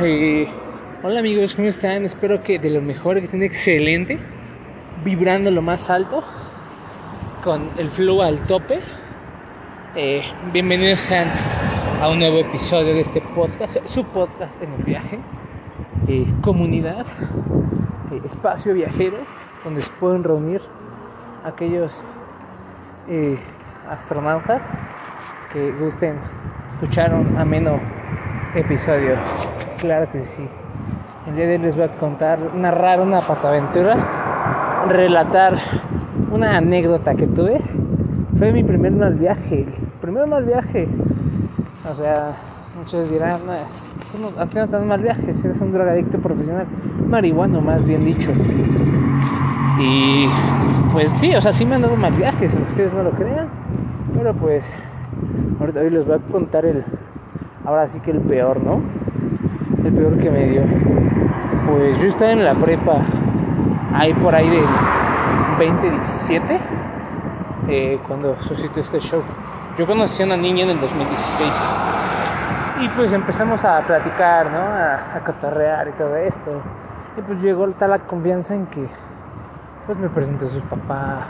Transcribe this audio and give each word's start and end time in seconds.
Eh, 0.00 0.46
hola 1.02 1.18
amigos, 1.18 1.56
¿cómo 1.56 1.66
están? 1.66 2.04
Espero 2.04 2.40
que 2.44 2.60
de 2.60 2.70
lo 2.70 2.80
mejor, 2.80 3.18
que 3.18 3.24
estén 3.24 3.42
excelente, 3.42 4.20
vibrando 5.02 5.50
lo 5.50 5.60
más 5.60 5.90
alto, 5.90 6.22
con 7.42 7.68
el 7.76 7.90
flow 7.90 8.22
al 8.22 8.46
tope. 8.46 8.78
Eh, 9.96 10.22
bienvenidos 10.52 11.00
sean 11.00 11.26
a 12.00 12.10
un 12.10 12.20
nuevo 12.20 12.38
episodio 12.38 12.94
de 12.94 13.00
este 13.00 13.20
podcast, 13.34 13.84
su 13.86 14.04
podcast 14.04 14.62
en 14.62 14.72
el 14.74 14.84
viaje, 14.84 15.18
eh, 16.06 16.32
comunidad, 16.42 17.04
espacio 18.24 18.74
viajero, 18.74 19.16
donde 19.64 19.80
se 19.80 19.90
pueden 19.98 20.22
reunir 20.22 20.62
aquellos 21.44 22.00
astronautas 23.88 24.62
que 25.52 25.72
gusten 25.72 26.20
escuchar 26.70 27.14
un 27.14 27.36
ameno 27.36 27.97
episodio. 28.54 29.14
Claro 29.78 30.08
que 30.10 30.24
sí. 30.24 30.48
El 31.26 31.36
día 31.36 31.46
de 31.46 31.52
hoy 31.56 31.58
les 31.58 31.74
voy 31.74 31.84
a 31.84 31.88
contar, 31.88 32.54
narrar 32.54 33.00
una 33.00 33.20
pataventura, 33.20 33.96
relatar 34.88 35.54
una 36.32 36.56
anécdota 36.56 37.14
que 37.14 37.26
tuve. 37.26 37.60
Fue 38.38 38.52
mi 38.52 38.64
primer 38.64 38.92
mal 38.92 39.14
viaje, 39.14 39.62
el 39.62 39.90
primer 40.00 40.26
mal 40.26 40.44
viaje. 40.44 40.88
O 41.90 41.94
sea, 41.94 42.32
muchos 42.76 43.10
dirán, 43.10 43.40
no, 43.46 43.52
es, 43.54 43.86
tú 44.12 44.18
no, 44.18 44.30
no 44.30 44.48
te 44.48 44.66
dan 44.66 44.86
mal 44.86 45.02
viaje, 45.02 45.22
eres 45.22 45.60
un 45.60 45.72
drogadicto 45.72 46.18
profesional, 46.18 46.66
marihuano 47.06 47.60
más 47.60 47.84
bien 47.84 48.04
dicho. 48.04 48.30
Y 49.78 50.26
pues 50.92 51.10
sí, 51.18 51.34
o 51.34 51.40
sea, 51.40 51.52
sí 51.52 51.64
me 51.64 51.76
han 51.76 51.82
dado 51.82 51.96
mal 51.96 52.12
viajes, 52.12 52.52
aunque 52.54 52.70
ustedes 52.70 52.92
no 52.94 53.02
lo 53.02 53.10
crean. 53.10 53.48
Pero 54.14 54.34
pues, 54.34 54.64
ahorita 55.60 55.80
hoy 55.80 55.90
les 55.90 56.06
voy 56.06 56.16
a 56.16 56.32
contar 56.32 56.64
el, 56.64 56.84
ahora 57.64 57.86
sí 57.86 58.00
que 58.00 58.10
el 58.10 58.20
peor, 58.20 58.62
¿no? 58.62 58.80
El 59.84 59.92
peor 59.92 60.18
que 60.18 60.30
me 60.30 60.46
dio. 60.46 60.62
Pues 61.66 61.98
yo 61.98 62.08
estaba 62.08 62.32
en 62.32 62.44
la 62.44 62.54
prepa, 62.54 63.00
ahí 63.94 64.14
por 64.14 64.34
ahí 64.34 64.48
de 64.48 64.60
2017, 65.58 66.60
eh, 67.68 68.00
cuando 68.06 68.40
suscitó 68.42 68.80
este 68.80 69.00
show. 69.00 69.22
Yo 69.76 69.86
conocí 69.86 70.22
a 70.22 70.26
una 70.26 70.36
niña 70.36 70.64
en 70.64 70.70
el 70.70 70.80
2016 70.80 71.78
y 72.80 72.88
pues 72.90 73.12
empezamos 73.12 73.64
a 73.64 73.80
platicar, 73.82 74.50
¿no? 74.50 74.58
A, 74.58 75.16
a 75.16 75.24
cotorrear 75.24 75.88
y 75.88 75.92
todo 75.92 76.16
esto. 76.16 76.62
Y 77.16 77.22
pues 77.22 77.42
llegó 77.42 77.68
tal 77.72 77.90
la 77.90 77.98
confianza 78.00 78.54
en 78.54 78.66
que 78.66 78.88
pues 79.86 79.98
me 79.98 80.08
presentó 80.08 80.46
a 80.46 80.50
su 80.50 80.60
papá, 80.60 81.26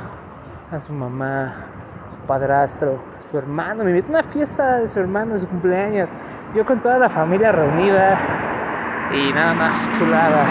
a 0.70 0.80
su 0.80 0.92
mamá, 0.92 1.44
a 1.46 2.10
su 2.10 2.26
padrastro, 2.26 2.98
su 3.30 3.38
hermano. 3.38 3.84
Me 3.84 3.90
invitó 3.90 4.08
a 4.08 4.20
una 4.20 4.30
fiesta 4.30 4.78
de 4.78 4.88
su 4.88 4.98
hermano, 5.00 5.34
de 5.34 5.40
su 5.40 5.48
cumpleaños. 5.48 6.08
Yo 6.54 6.64
con 6.64 6.80
toda 6.80 6.98
la 6.98 7.10
familia 7.10 7.52
reunida 7.52 8.18
y 9.12 9.32
nada 9.32 9.54
más 9.54 9.98
chulada. 9.98 10.46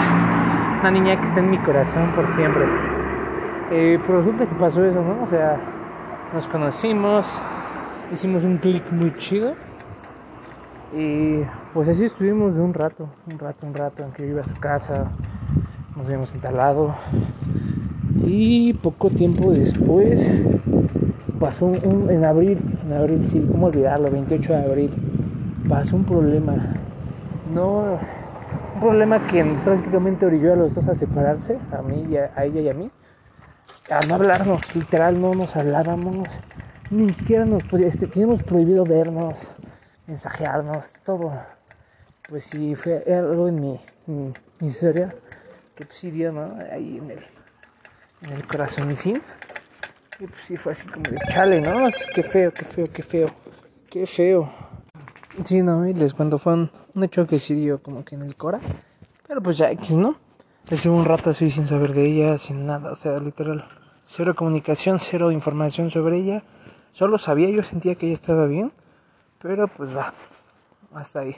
Una 0.80 0.90
niña 0.90 1.18
que 1.18 1.26
está 1.26 1.40
en 1.40 1.50
mi 1.50 1.58
corazón 1.58 2.12
por 2.14 2.28
siempre. 2.28 2.64
Eh, 3.70 3.98
pero 4.06 4.20
resulta 4.20 4.46
que 4.46 4.54
pasó 4.54 4.84
eso, 4.84 5.02
¿no? 5.02 5.24
O 5.24 5.26
sea, 5.26 5.56
nos 6.32 6.46
conocimos, 6.46 7.40
hicimos 8.12 8.44
un 8.44 8.58
clic 8.58 8.90
muy 8.92 9.14
chido. 9.16 9.54
Y 10.96 11.42
pues 11.74 11.88
así 11.88 12.06
estuvimos 12.06 12.56
un 12.56 12.72
rato, 12.72 13.08
un 13.30 13.38
rato, 13.38 13.66
un 13.66 13.74
rato, 13.74 14.04
en 14.04 14.12
que 14.12 14.22
yo 14.22 14.30
iba 14.30 14.40
a 14.40 14.44
su 14.44 14.54
casa, 14.54 15.10
nos 15.94 16.06
habíamos 16.06 16.32
instalado. 16.32 16.94
Y 18.24 18.72
poco 18.74 19.10
tiempo 19.10 19.50
después 19.50 20.30
pasó 21.38 21.66
un, 21.66 22.10
en 22.10 22.24
abril, 22.24 22.58
en 22.86 22.92
abril 22.92 23.26
sí, 23.26 23.46
cómo 23.50 23.66
olvidarlo, 23.66 24.10
28 24.10 24.52
de 24.52 24.64
abril, 24.64 24.92
pasó 25.68 25.96
un 25.96 26.04
problema. 26.04 26.54
No, 27.54 27.98
un 28.74 28.80
problema 28.80 29.26
que 29.26 29.44
prácticamente 29.64 30.26
orilló 30.26 30.52
a 30.52 30.56
los 30.56 30.74
dos 30.74 30.86
a 30.88 30.94
separarse, 30.94 31.58
a 31.72 31.82
mí 31.82 32.06
y 32.10 32.16
a, 32.16 32.30
ella 32.44 32.60
y 32.60 32.68
a 32.68 32.74
mí. 32.74 32.90
A 33.90 34.06
no 34.06 34.16
hablarnos, 34.16 34.74
literal, 34.74 35.20
no 35.20 35.34
nos 35.34 35.56
hablábamos, 35.56 36.28
ni 36.90 37.08
siquiera 37.10 37.44
nos 37.44 37.62
este, 37.72 38.06
teníamos 38.06 38.42
prohibido 38.42 38.84
vernos, 38.84 39.50
mensajearnos, 40.06 40.92
todo. 41.04 41.32
Pues 42.28 42.44
sí, 42.44 42.74
fue 42.74 43.02
algo 43.08 43.48
en 43.48 43.60
mi, 43.60 43.80
mi, 44.06 44.32
mi 44.60 44.68
historia 44.68 45.08
que 45.78 45.86
pues 45.86 46.12
dio, 46.12 46.32
¿no? 46.32 46.58
Ahí 46.72 46.98
en 46.98 47.10
el, 47.12 47.24
en 48.22 48.32
el 48.32 48.46
corazón 48.48 48.90
y 48.90 48.96
sí. 48.96 49.14
Y 50.20 50.26
pues 50.26 50.42
sí 50.44 50.56
fue 50.56 50.72
así 50.72 50.86
como 50.88 51.02
de 51.04 51.18
chale, 51.28 51.60
¿no? 51.60 51.86
Que 52.14 52.22
feo, 52.22 52.52
qué 52.52 52.64
feo, 52.64 52.86
qué 52.92 53.02
feo, 53.02 53.28
qué 53.88 54.06
feo. 54.06 54.52
Sí, 55.44 55.62
no, 55.62 55.86
y 55.86 55.94
les 55.94 56.12
cuento, 56.12 56.38
fue 56.38 56.54
un, 56.54 56.70
un 56.94 57.04
hecho 57.04 57.26
que 57.26 57.38
sí 57.38 57.54
dio 57.54 57.80
como 57.80 58.04
que 58.04 58.16
en 58.16 58.22
el 58.22 58.34
cora. 58.34 58.58
Pero 59.26 59.40
pues 59.40 59.58
ya 59.58 59.70
X, 59.70 59.96
¿no? 59.96 60.16
Estuve 60.68 60.94
un 60.96 61.04
rato 61.04 61.30
así 61.30 61.50
sin 61.50 61.64
saber 61.64 61.94
de 61.94 62.06
ella, 62.06 62.38
sin 62.38 62.66
nada, 62.66 62.90
o 62.90 62.96
sea, 62.96 63.18
literal. 63.20 63.68
Cero 64.04 64.34
comunicación, 64.34 64.98
cero 65.00 65.30
información 65.30 65.90
sobre 65.90 66.16
ella. 66.16 66.42
Solo 66.92 67.18
sabía, 67.18 67.48
yo 67.50 67.62
sentía 67.62 67.94
que 67.94 68.06
ella 68.06 68.14
estaba 68.14 68.46
bien. 68.46 68.72
Pero 69.40 69.68
pues 69.68 69.96
va, 69.96 70.14
hasta 70.94 71.20
ahí. 71.20 71.36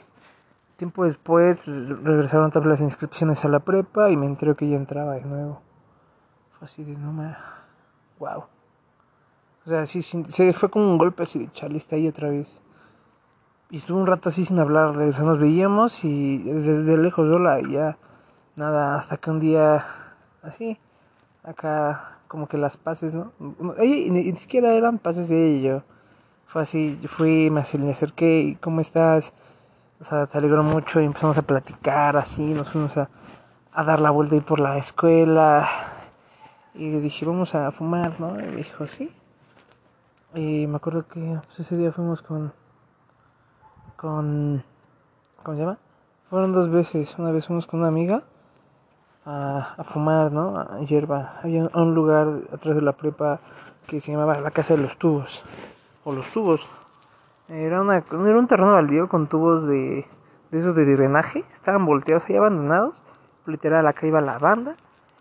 Tiempo 0.76 1.04
después 1.04 1.58
pues, 1.64 1.88
regresaron 2.02 2.50
todas 2.50 2.66
las 2.66 2.80
inscripciones 2.80 3.44
a 3.44 3.48
la 3.48 3.60
prepa 3.60 4.10
y 4.10 4.16
me 4.16 4.26
enteré 4.26 4.54
que 4.54 4.64
ella 4.64 4.76
entraba 4.76 5.14
de 5.14 5.22
nuevo. 5.22 5.60
Fue 6.58 6.64
así 6.64 6.82
de 6.82 6.96
no 6.96 7.12
me... 7.12 7.36
Wow. 8.18 8.44
O 9.66 9.68
sea, 9.68 9.86
sí, 9.86 10.02
sí, 10.02 10.22
se 10.28 10.52
fue 10.52 10.70
como 10.70 10.86
un 10.90 10.98
golpe 10.98 11.24
así 11.24 11.38
de 11.38 11.52
chale, 11.52 11.76
está 11.76 11.96
ahí 11.96 12.08
otra 12.08 12.30
vez. 12.30 12.62
Y 13.70 13.76
estuve 13.76 13.98
un 13.98 14.06
rato 14.06 14.30
así 14.30 14.44
sin 14.44 14.58
hablar, 14.58 14.96
o 14.96 15.12
sea, 15.12 15.22
nos 15.22 15.38
veíamos 15.38 16.04
y 16.04 16.38
desde 16.38 16.96
lejos 16.98 17.28
sola 17.28 17.60
y 17.60 17.72
ya 17.72 17.96
nada, 18.56 18.96
hasta 18.96 19.16
que 19.16 19.30
un 19.30 19.40
día 19.40 19.86
así, 20.42 20.78
acá 21.44 22.18
como 22.28 22.48
que 22.48 22.58
las 22.58 22.76
pases, 22.76 23.14
¿no? 23.14 23.32
Ella, 23.78 24.12
ni, 24.12 24.36
siquiera 24.36 24.72
eran 24.74 24.98
pases 24.98 25.28
de 25.28 25.48
ella 25.48 25.58
y 25.58 25.62
yo. 25.62 25.82
Fue 26.46 26.62
así, 26.62 26.98
yo 27.02 27.08
fui, 27.08 27.50
me 27.50 27.60
acerqué 27.60 28.40
y 28.40 28.54
¿cómo 28.56 28.80
estás? 28.80 29.34
O 30.00 30.04
sea, 30.04 30.26
te 30.26 30.38
alegró 30.38 30.62
mucho 30.62 31.00
y 31.00 31.04
empezamos 31.04 31.38
a 31.38 31.42
platicar 31.42 32.16
así, 32.16 32.42
nos 32.42 32.70
fuimos 32.70 32.96
a, 32.96 33.08
a 33.72 33.84
dar 33.84 34.00
la 34.00 34.10
vuelta 34.10 34.34
ahí 34.34 34.40
por 34.40 34.60
la 34.60 34.76
escuela 34.78 35.68
y 36.74 36.88
dije, 36.90 37.26
vamos 37.26 37.54
a 37.54 37.70
fumar, 37.72 38.20
¿no? 38.20 38.40
Y 38.40 38.56
dijo, 38.56 38.86
sí. 38.86 39.12
Y 40.34 40.66
me 40.66 40.76
acuerdo 40.76 41.06
que 41.08 41.38
pues, 41.46 41.60
ese 41.60 41.76
día 41.76 41.90
fuimos 41.92 42.22
con, 42.22 42.52
con, 43.96 44.62
¿cómo 45.42 45.56
se 45.56 45.62
llama? 45.62 45.78
Fueron 46.28 46.52
dos 46.52 46.70
veces, 46.70 47.18
una 47.18 47.32
vez 47.32 47.46
fuimos 47.46 47.66
con 47.66 47.80
una 47.80 47.88
amiga 47.88 48.22
a, 49.26 49.74
a 49.76 49.84
fumar, 49.84 50.30
¿no? 50.30 50.56
A 50.56 50.78
hierba. 50.80 51.40
Había 51.42 51.68
un 51.74 51.94
lugar 51.94 52.28
atrás 52.52 52.76
de 52.76 52.82
la 52.82 52.92
prepa 52.92 53.40
que 53.86 54.00
se 54.00 54.12
llamaba 54.12 54.38
la 54.38 54.52
Casa 54.52 54.76
de 54.76 54.82
los 54.82 54.96
Tubos, 54.96 55.42
o 56.04 56.12
los 56.12 56.30
Tubos. 56.30 56.70
Era, 57.48 57.80
una, 57.80 57.96
era 57.96 58.38
un 58.38 58.46
terreno 58.46 58.74
baldío 58.74 59.08
con 59.08 59.26
tubos 59.26 59.66
de, 59.66 60.06
de 60.52 60.58
esos 60.58 60.76
de 60.76 60.84
drenaje, 60.84 61.44
estaban 61.52 61.84
volteados 61.84 62.26
ahí 62.28 62.36
abandonados. 62.36 63.02
Literal, 63.46 63.84
acá 63.88 64.06
iba 64.06 64.20
la 64.20 64.38
banda 64.38 64.76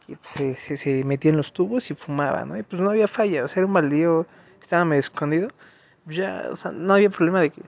y 0.08 0.16
pues, 0.16 0.30
se, 0.30 0.53
se, 0.53 0.78
se 0.78 1.03
metía 1.03 1.31
en 1.31 1.38
los 1.38 1.53
tubos 1.53 1.90
y 1.90 1.96
fumaba, 1.96 2.46
¿no? 2.46 2.56
Y 2.56 2.62
pues 2.62 2.80
no 2.80 2.91
había 2.91 3.08
falla, 3.08 3.44
o 3.44 3.47
sea, 3.47 3.62
era 3.62 3.68
un 3.68 3.74
baldío, 3.74 4.28
estaba 4.62 4.86
medio 4.86 5.00
escondido. 5.00 5.50
Ya, 6.06 6.47
o 6.52 6.56
sea, 6.56 6.72
no 6.72 6.94
había 6.94 7.09
problema 7.09 7.42
de 7.42 7.52
que 7.52 7.62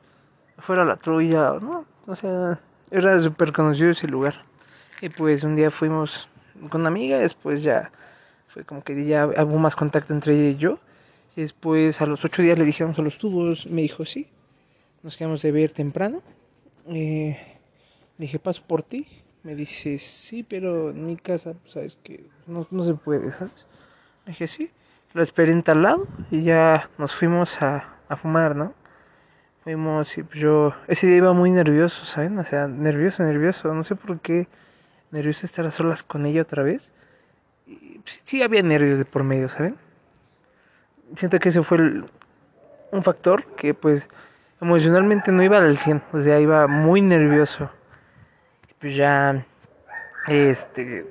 fuera 0.58 0.86
la 0.86 0.96
trulla, 0.98 1.60
¿no? 1.62 1.86
O 2.08 2.16
sea, 2.16 2.60
era 2.90 3.20
súper 3.20 3.54
conocido 3.54 3.90
ese 3.90 4.08
lugar. 4.08 4.44
Y 5.02 5.10
pues 5.10 5.44
un 5.44 5.56
día 5.56 5.72
fuimos 5.72 6.28
con 6.70 6.82
una 6.82 6.90
amiga, 6.90 7.18
después 7.18 7.64
ya 7.64 7.92
fue 8.48 8.66
como 8.66 8.84
que 8.84 9.06
ya 9.06 9.28
hubo 9.28 9.58
más 9.58 9.76
contacto 9.76 10.14
entre 10.14 10.34
ella 10.34 10.50
y 10.50 10.58
yo. 10.58 10.80
Y 11.36 11.42
después 11.42 12.02
a 12.02 12.06
los 12.06 12.24
ocho 12.26 12.42
días 12.42 12.58
le 12.58 12.66
dijimos 12.66 13.00
a 13.00 13.02
los 13.02 13.18
tubos, 13.18 13.66
me 13.68 13.82
dijo 13.82 14.06
sí. 14.06 14.28
Nos 15.04 15.18
quedamos 15.18 15.42
de 15.42 15.52
ver 15.52 15.72
temprano. 15.72 16.22
Eh, 16.88 17.38
le 18.18 18.26
dije, 18.26 18.38
paso 18.38 18.62
por 18.68 18.84
ti. 18.84 19.08
Me 19.44 19.56
dice, 19.56 19.98
sí, 19.98 20.44
pero 20.44 20.92
en 20.92 21.06
mi 21.06 21.16
casa, 21.16 21.56
sabes 21.66 21.96
que 21.96 22.26
no, 22.46 22.68
no 22.70 22.84
se 22.84 22.94
puede, 22.94 23.32
¿sabes? 23.32 23.66
Le 24.26 24.34
dije, 24.34 24.48
sí. 24.48 24.70
Lo 25.14 25.22
esperé 25.22 25.52
en 25.52 25.64
tal 25.64 25.84
lado 25.84 26.08
y 26.30 26.44
ya 26.44 26.90
nos 26.98 27.14
fuimos 27.14 27.62
a, 27.62 27.84
a 28.08 28.16
fumar, 28.16 28.56
¿no? 28.56 28.74
Fuimos 29.64 30.18
y 30.18 30.24
pues 30.24 30.40
yo 30.40 30.74
ese 30.88 31.08
día 31.08 31.18
iba 31.18 31.34
muy 31.34 31.52
nervioso, 31.52 32.06
¿saben? 32.06 32.40
O 32.40 32.44
sea, 32.44 32.68
nervioso, 32.68 33.24
nervioso. 33.24 33.74
No 33.74 33.84
sé 33.84 33.96
por 33.96 34.20
qué 34.20 34.48
nervioso 35.12 35.46
estar 35.46 35.66
a 35.66 35.72
solas 35.72 36.04
con 36.04 36.26
ella 36.26 36.42
otra 36.42 36.64
vez. 36.64 36.92
Y, 37.68 38.00
pues, 38.00 38.22
sí 38.24 38.42
había 38.42 38.64
nervios 38.64 38.98
de 38.98 39.06
por 39.06 39.24
medio, 39.24 39.50
¿saben? 39.50 39.76
Siento 41.16 41.40
que 41.40 41.50
ese 41.50 41.62
fue 41.62 41.78
el, 41.78 42.06
un 42.92 43.04
factor 43.04 43.46
que 43.56 43.74
pues 43.74 44.08
emocionalmente 44.62 45.32
no 45.32 45.44
iba 45.44 45.58
al 45.58 45.78
100, 45.78 46.04
o 46.14 46.20
sea, 46.20 46.40
iba 46.40 46.68
muy 46.68 47.02
nervioso. 47.02 47.70
Pues 48.80 48.96
ya, 48.96 49.46
este, 50.28 51.06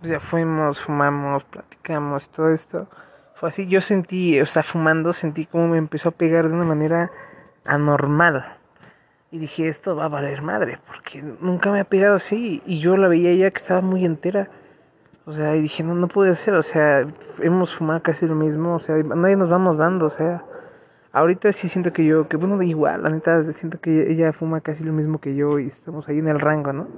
pues 0.00 0.10
ya 0.10 0.20
fuimos, 0.20 0.80
fumamos, 0.80 1.44
platicamos, 1.44 2.28
todo 2.30 2.50
esto. 2.50 2.88
Fue 3.38 3.50
así, 3.50 3.68
yo 3.68 3.80
sentí, 3.80 4.40
o 4.40 4.46
sea, 4.46 4.64
fumando, 4.64 5.12
sentí 5.12 5.46
como 5.46 5.68
me 5.68 5.78
empezó 5.78 6.08
a 6.08 6.12
pegar 6.12 6.48
de 6.48 6.54
una 6.54 6.64
manera 6.64 7.12
anormal. 7.64 8.56
Y 9.30 9.38
dije, 9.38 9.68
esto 9.68 9.94
va 9.94 10.06
a 10.06 10.08
valer 10.08 10.42
madre, 10.42 10.80
porque 10.88 11.22
nunca 11.22 11.70
me 11.70 11.78
ha 11.78 11.84
pegado 11.84 12.16
así. 12.16 12.62
Y 12.66 12.80
yo 12.80 12.96
la 12.96 13.06
veía 13.06 13.32
ya 13.34 13.50
que 13.50 13.58
estaba 13.58 13.80
muy 13.80 14.04
entera. 14.04 14.48
O 15.24 15.34
sea, 15.34 15.54
y 15.54 15.60
dije, 15.60 15.84
no, 15.84 15.94
no 15.94 16.08
puede 16.08 16.34
ser, 16.34 16.54
o 16.54 16.62
sea, 16.62 17.06
hemos 17.40 17.72
fumado 17.72 18.02
casi 18.02 18.26
lo 18.26 18.34
mismo, 18.34 18.74
o 18.74 18.80
sea, 18.80 18.96
nadie 18.96 19.36
nos 19.36 19.50
vamos 19.50 19.76
dando, 19.76 20.06
o 20.06 20.10
sea, 20.10 20.42
ahorita 21.12 21.52
sí 21.52 21.68
siento 21.68 21.92
que 21.92 22.04
yo, 22.06 22.28
que 22.28 22.38
bueno, 22.38 22.60
igual, 22.62 23.02
la 23.02 23.10
neta, 23.10 23.52
siento 23.52 23.78
que 23.78 24.10
ella 24.10 24.32
fuma 24.32 24.62
casi 24.62 24.84
lo 24.84 24.92
mismo 24.94 25.20
que 25.20 25.34
yo 25.36 25.58
y 25.58 25.66
estamos 25.66 26.08
ahí 26.08 26.18
en 26.18 26.28
el 26.28 26.40
rango, 26.40 26.72
¿no? 26.72 26.88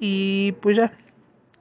Y 0.00 0.52
pues 0.60 0.76
ya, 0.76 0.92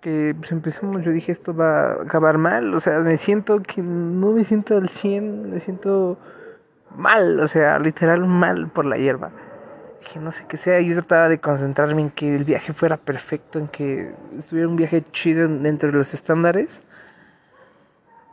que 0.01 0.36
pues 0.38 0.51
empezamos, 0.51 1.04
yo 1.04 1.12
dije, 1.12 1.31
esto 1.31 1.56
va 1.56 1.92
a 1.92 2.04
acabar 2.04 2.38
mal, 2.38 2.74
o 2.74 2.80
sea, 2.80 3.00
me 3.00 3.18
siento 3.18 3.62
que 3.62 3.81
no 3.81 4.31
me 4.31 4.44
siento 4.44 4.78
al 4.78 4.90
100, 4.90 5.51
me 5.51 5.60
siento 5.60 6.18
mal, 6.96 7.40
o 7.40 7.48
sea, 7.48 7.80
literal 7.80 8.25
mal 8.25 8.69
por 8.69 8.86
la 8.86 8.98
hierba 8.98 9.31
que 10.00 10.19
no 10.19 10.31
sé 10.31 10.46
qué 10.48 10.57
sea, 10.57 10.80
yo 10.81 10.96
trataba 10.96 11.30
de 11.30 11.40
concentrarme 11.40 12.01
en 12.01 12.10
que 12.10 12.36
el 12.36 12.44
viaje 12.44 12.74
fuera 12.74 12.98
perfecto, 12.98 13.60
en 13.60 13.68
que 13.68 14.13
estuviera 14.38 14.68
un 14.68 14.75
viaje 14.75 15.04
chido 15.12 15.48
dentro 15.48 15.92
de 15.92 15.98
los 15.98 16.13
estándares. 16.13 16.81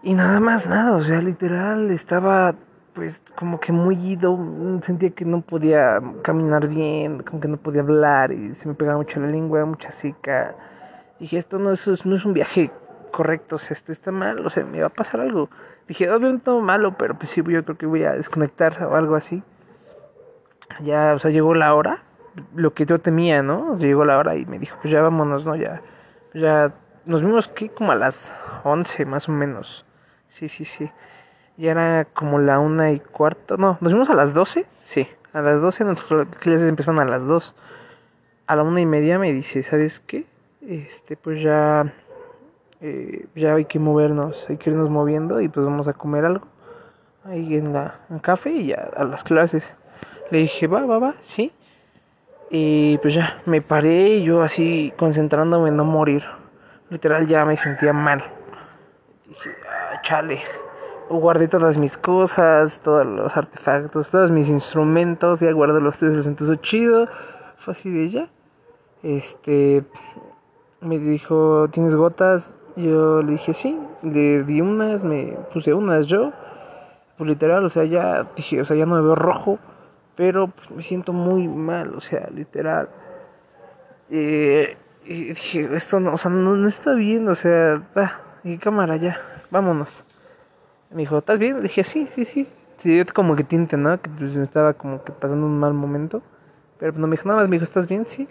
Y 0.02 0.14
nada 0.14 0.40
más, 0.40 0.66
nada, 0.66 0.96
o 0.96 1.02
sea, 1.02 1.20
literal, 1.20 1.90
estaba 1.90 2.54
pues 2.94 3.20
como 3.36 3.60
que 3.60 3.72
muy 3.72 3.96
ido, 3.96 4.38
sentía 4.82 5.10
que 5.10 5.26
no 5.26 5.42
podía 5.42 6.00
caminar 6.22 6.66
bien, 6.66 7.22
como 7.22 7.40
que 7.40 7.48
no 7.48 7.58
podía 7.58 7.82
hablar 7.82 8.32
y 8.32 8.54
se 8.54 8.68
me 8.68 8.74
pegaba 8.74 8.96
mucho 8.96 9.20
la 9.20 9.26
lengua, 9.26 9.66
mucha 9.66 9.90
seca. 9.90 10.54
Dije, 11.18 11.38
esto 11.38 11.58
no 11.58 11.72
es, 11.72 12.06
no 12.06 12.16
es 12.16 12.24
un 12.24 12.32
viaje 12.32 12.70
correcto, 13.10 13.56
o 13.56 13.58
sea, 13.58 13.74
esto 13.74 13.92
está 13.92 14.12
mal, 14.12 14.44
o 14.44 14.50
sea, 14.50 14.64
me 14.64 14.80
va 14.80 14.88
a 14.88 14.90
pasar 14.90 15.20
algo. 15.20 15.48
Dije, 15.88 16.10
obviamente 16.10 16.50
no 16.50 16.60
malo, 16.60 16.96
pero 16.98 17.16
pues 17.16 17.30
sí, 17.30 17.42
yo 17.46 17.64
creo 17.64 17.78
que 17.78 17.86
voy 17.86 18.04
a 18.04 18.12
desconectar 18.12 18.82
o 18.84 18.94
algo 18.96 19.14
así 19.14 19.42
ya, 20.80 21.14
o 21.14 21.18
sea, 21.18 21.30
llegó 21.30 21.54
la 21.54 21.74
hora, 21.74 22.02
lo 22.54 22.74
que 22.74 22.86
yo 22.86 22.98
temía, 22.98 23.42
¿no? 23.42 23.78
Llegó 23.78 24.04
la 24.04 24.18
hora 24.18 24.36
y 24.36 24.46
me 24.46 24.58
dijo, 24.58 24.76
pues 24.80 24.92
ya 24.92 25.02
vámonos, 25.02 25.44
¿no? 25.44 25.56
Ya, 25.56 25.82
ya, 26.34 26.72
nos 27.04 27.22
vimos 27.22 27.48
que 27.48 27.68
como 27.68 27.92
a 27.92 27.94
las 27.94 28.32
11 28.64 29.04
más 29.06 29.28
o 29.28 29.32
menos. 29.32 29.84
Sí, 30.28 30.48
sí, 30.48 30.64
sí. 30.64 30.90
Ya 31.56 31.70
era 31.70 32.04
como 32.04 32.38
la 32.38 32.58
una 32.58 32.92
y 32.92 33.00
cuarto, 33.00 33.56
no, 33.56 33.78
nos 33.80 33.92
vimos 33.92 34.10
a 34.10 34.14
las 34.14 34.34
12, 34.34 34.66
sí, 34.82 35.08
a 35.32 35.40
las 35.40 35.60
12 35.60 35.84
nuestras 35.84 36.28
clases 36.38 36.68
empezaron 36.68 37.00
a 37.00 37.04
las 37.04 37.26
2. 37.26 37.54
A 38.46 38.56
la 38.56 38.62
una 38.62 38.80
y 38.80 38.86
media 38.86 39.18
me 39.18 39.32
dice, 39.32 39.62
¿sabes 39.62 40.00
qué? 40.00 40.26
Este, 40.66 41.16
pues 41.16 41.40
ya, 41.40 41.92
eh, 42.80 43.26
ya 43.36 43.54
hay 43.54 43.66
que 43.66 43.78
movernos, 43.78 44.44
hay 44.48 44.56
que 44.56 44.70
irnos 44.70 44.90
moviendo 44.90 45.40
y 45.40 45.48
pues 45.48 45.64
vamos 45.64 45.86
a 45.86 45.92
comer 45.92 46.24
algo 46.24 46.46
ahí 47.24 47.56
en 47.56 47.72
la 47.72 48.00
en 48.10 48.18
café 48.18 48.50
y 48.50 48.66
ya 48.68 48.90
a 48.96 49.04
las 49.04 49.22
clases. 49.22 49.74
Le 50.30 50.38
dije, 50.38 50.66
va, 50.66 50.84
va, 50.84 50.98
va, 50.98 51.14
sí. 51.20 51.52
Y 52.50 52.98
pues 52.98 53.14
ya, 53.14 53.40
me 53.46 53.62
paré 53.62 54.22
yo 54.22 54.42
así 54.42 54.92
concentrándome 54.96 55.68
en 55.68 55.76
no 55.76 55.84
morir. 55.84 56.24
Literal 56.90 57.26
ya 57.26 57.44
me 57.44 57.56
sentía 57.56 57.92
mal. 57.92 58.24
Dije, 59.26 59.50
ah, 59.68 60.00
chale. 60.02 60.40
Guardé 61.08 61.46
todas 61.46 61.78
mis 61.78 61.96
cosas, 61.96 62.80
todos 62.80 63.06
los 63.06 63.36
artefactos, 63.36 64.10
todos 64.10 64.32
mis 64.32 64.48
instrumentos. 64.48 65.38
Ya 65.40 65.52
guardé 65.52 65.80
los 65.80 65.98
tres, 65.98 66.12
los 66.26 66.60
chido. 66.60 67.08
Fue 67.56 67.72
así 67.72 67.90
de 67.90 68.10
ya. 68.10 68.28
Este. 69.04 69.84
Me 70.80 70.98
dijo, 70.98 71.68
¿tienes 71.70 71.96
gotas? 71.96 72.54
Yo 72.76 73.22
le 73.22 73.32
dije, 73.32 73.54
sí. 73.54 73.78
Le 74.02 74.42
di 74.42 74.60
unas, 74.60 75.04
me 75.04 75.36
puse 75.52 75.74
unas 75.74 76.06
yo. 76.06 76.32
Pues 77.16 77.28
literal, 77.28 77.64
o 77.64 77.68
sea, 77.68 77.84
ya 77.84 78.28
dije, 78.36 78.60
o 78.60 78.64
sea, 78.64 78.76
ya 78.76 78.86
no 78.86 78.96
me 78.96 79.02
veo 79.02 79.14
rojo 79.14 79.58
pero 80.16 80.48
pues, 80.48 80.70
me 80.70 80.82
siento 80.82 81.12
muy 81.12 81.46
mal, 81.46 81.94
o 81.94 82.00
sea, 82.00 82.28
literal. 82.34 82.88
Eh, 84.10 84.76
y 85.04 85.24
dije, 85.28 85.68
esto 85.74 86.00
no, 86.00 86.14
o 86.14 86.18
sea, 86.18 86.30
no, 86.30 86.66
está 86.66 86.94
bien, 86.94 87.28
o 87.28 87.34
sea, 87.34 87.82
va, 87.96 88.20
y 88.42 88.58
cámara 88.58 88.96
ya, 88.96 89.20
vámonos. 89.50 90.04
Me 90.90 91.02
dijo, 91.02 91.18
¿estás 91.18 91.38
bien? 91.38 91.56
Le 91.56 91.64
dije, 91.64 91.84
sí, 91.84 92.08
sí, 92.10 92.24
sí. 92.24 92.48
Sí, 92.78 93.02
como 93.14 93.36
que 93.36 93.44
tinte, 93.44 93.76
¿no? 93.76 94.00
Que 94.00 94.10
pues 94.10 94.34
me 94.34 94.44
estaba 94.44 94.74
como 94.74 95.02
que 95.02 95.12
pasando 95.12 95.46
un 95.46 95.58
mal 95.58 95.72
momento. 95.72 96.22
Pero 96.78 96.92
no 96.92 97.06
me 97.06 97.12
dijo 97.12 97.26
nada 97.26 97.40
más, 97.40 97.48
me 97.48 97.56
dijo, 97.56 97.64
¿estás 97.64 97.88
bien? 97.88 98.06
Sí. 98.06 98.28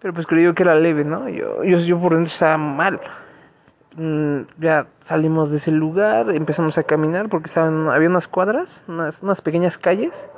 Pero 0.00 0.14
pues 0.14 0.26
creyó 0.26 0.54
que 0.54 0.62
era 0.62 0.74
leve, 0.74 1.04
¿no? 1.04 1.28
Yo, 1.28 1.62
yo, 1.64 1.78
yo 1.78 2.00
por 2.00 2.14
dentro 2.14 2.32
estaba 2.32 2.56
mal. 2.56 3.00
Mm, 3.96 4.42
ya 4.58 4.86
salimos 5.02 5.50
de 5.50 5.58
ese 5.58 5.72
lugar, 5.72 6.30
empezamos 6.30 6.78
a 6.78 6.84
caminar 6.84 7.28
porque 7.28 7.48
estaban, 7.48 7.88
había 7.88 8.08
unas 8.08 8.28
cuadras, 8.28 8.84
unas, 8.88 9.22
unas 9.22 9.42
pequeñas 9.42 9.76
calles 9.76 10.28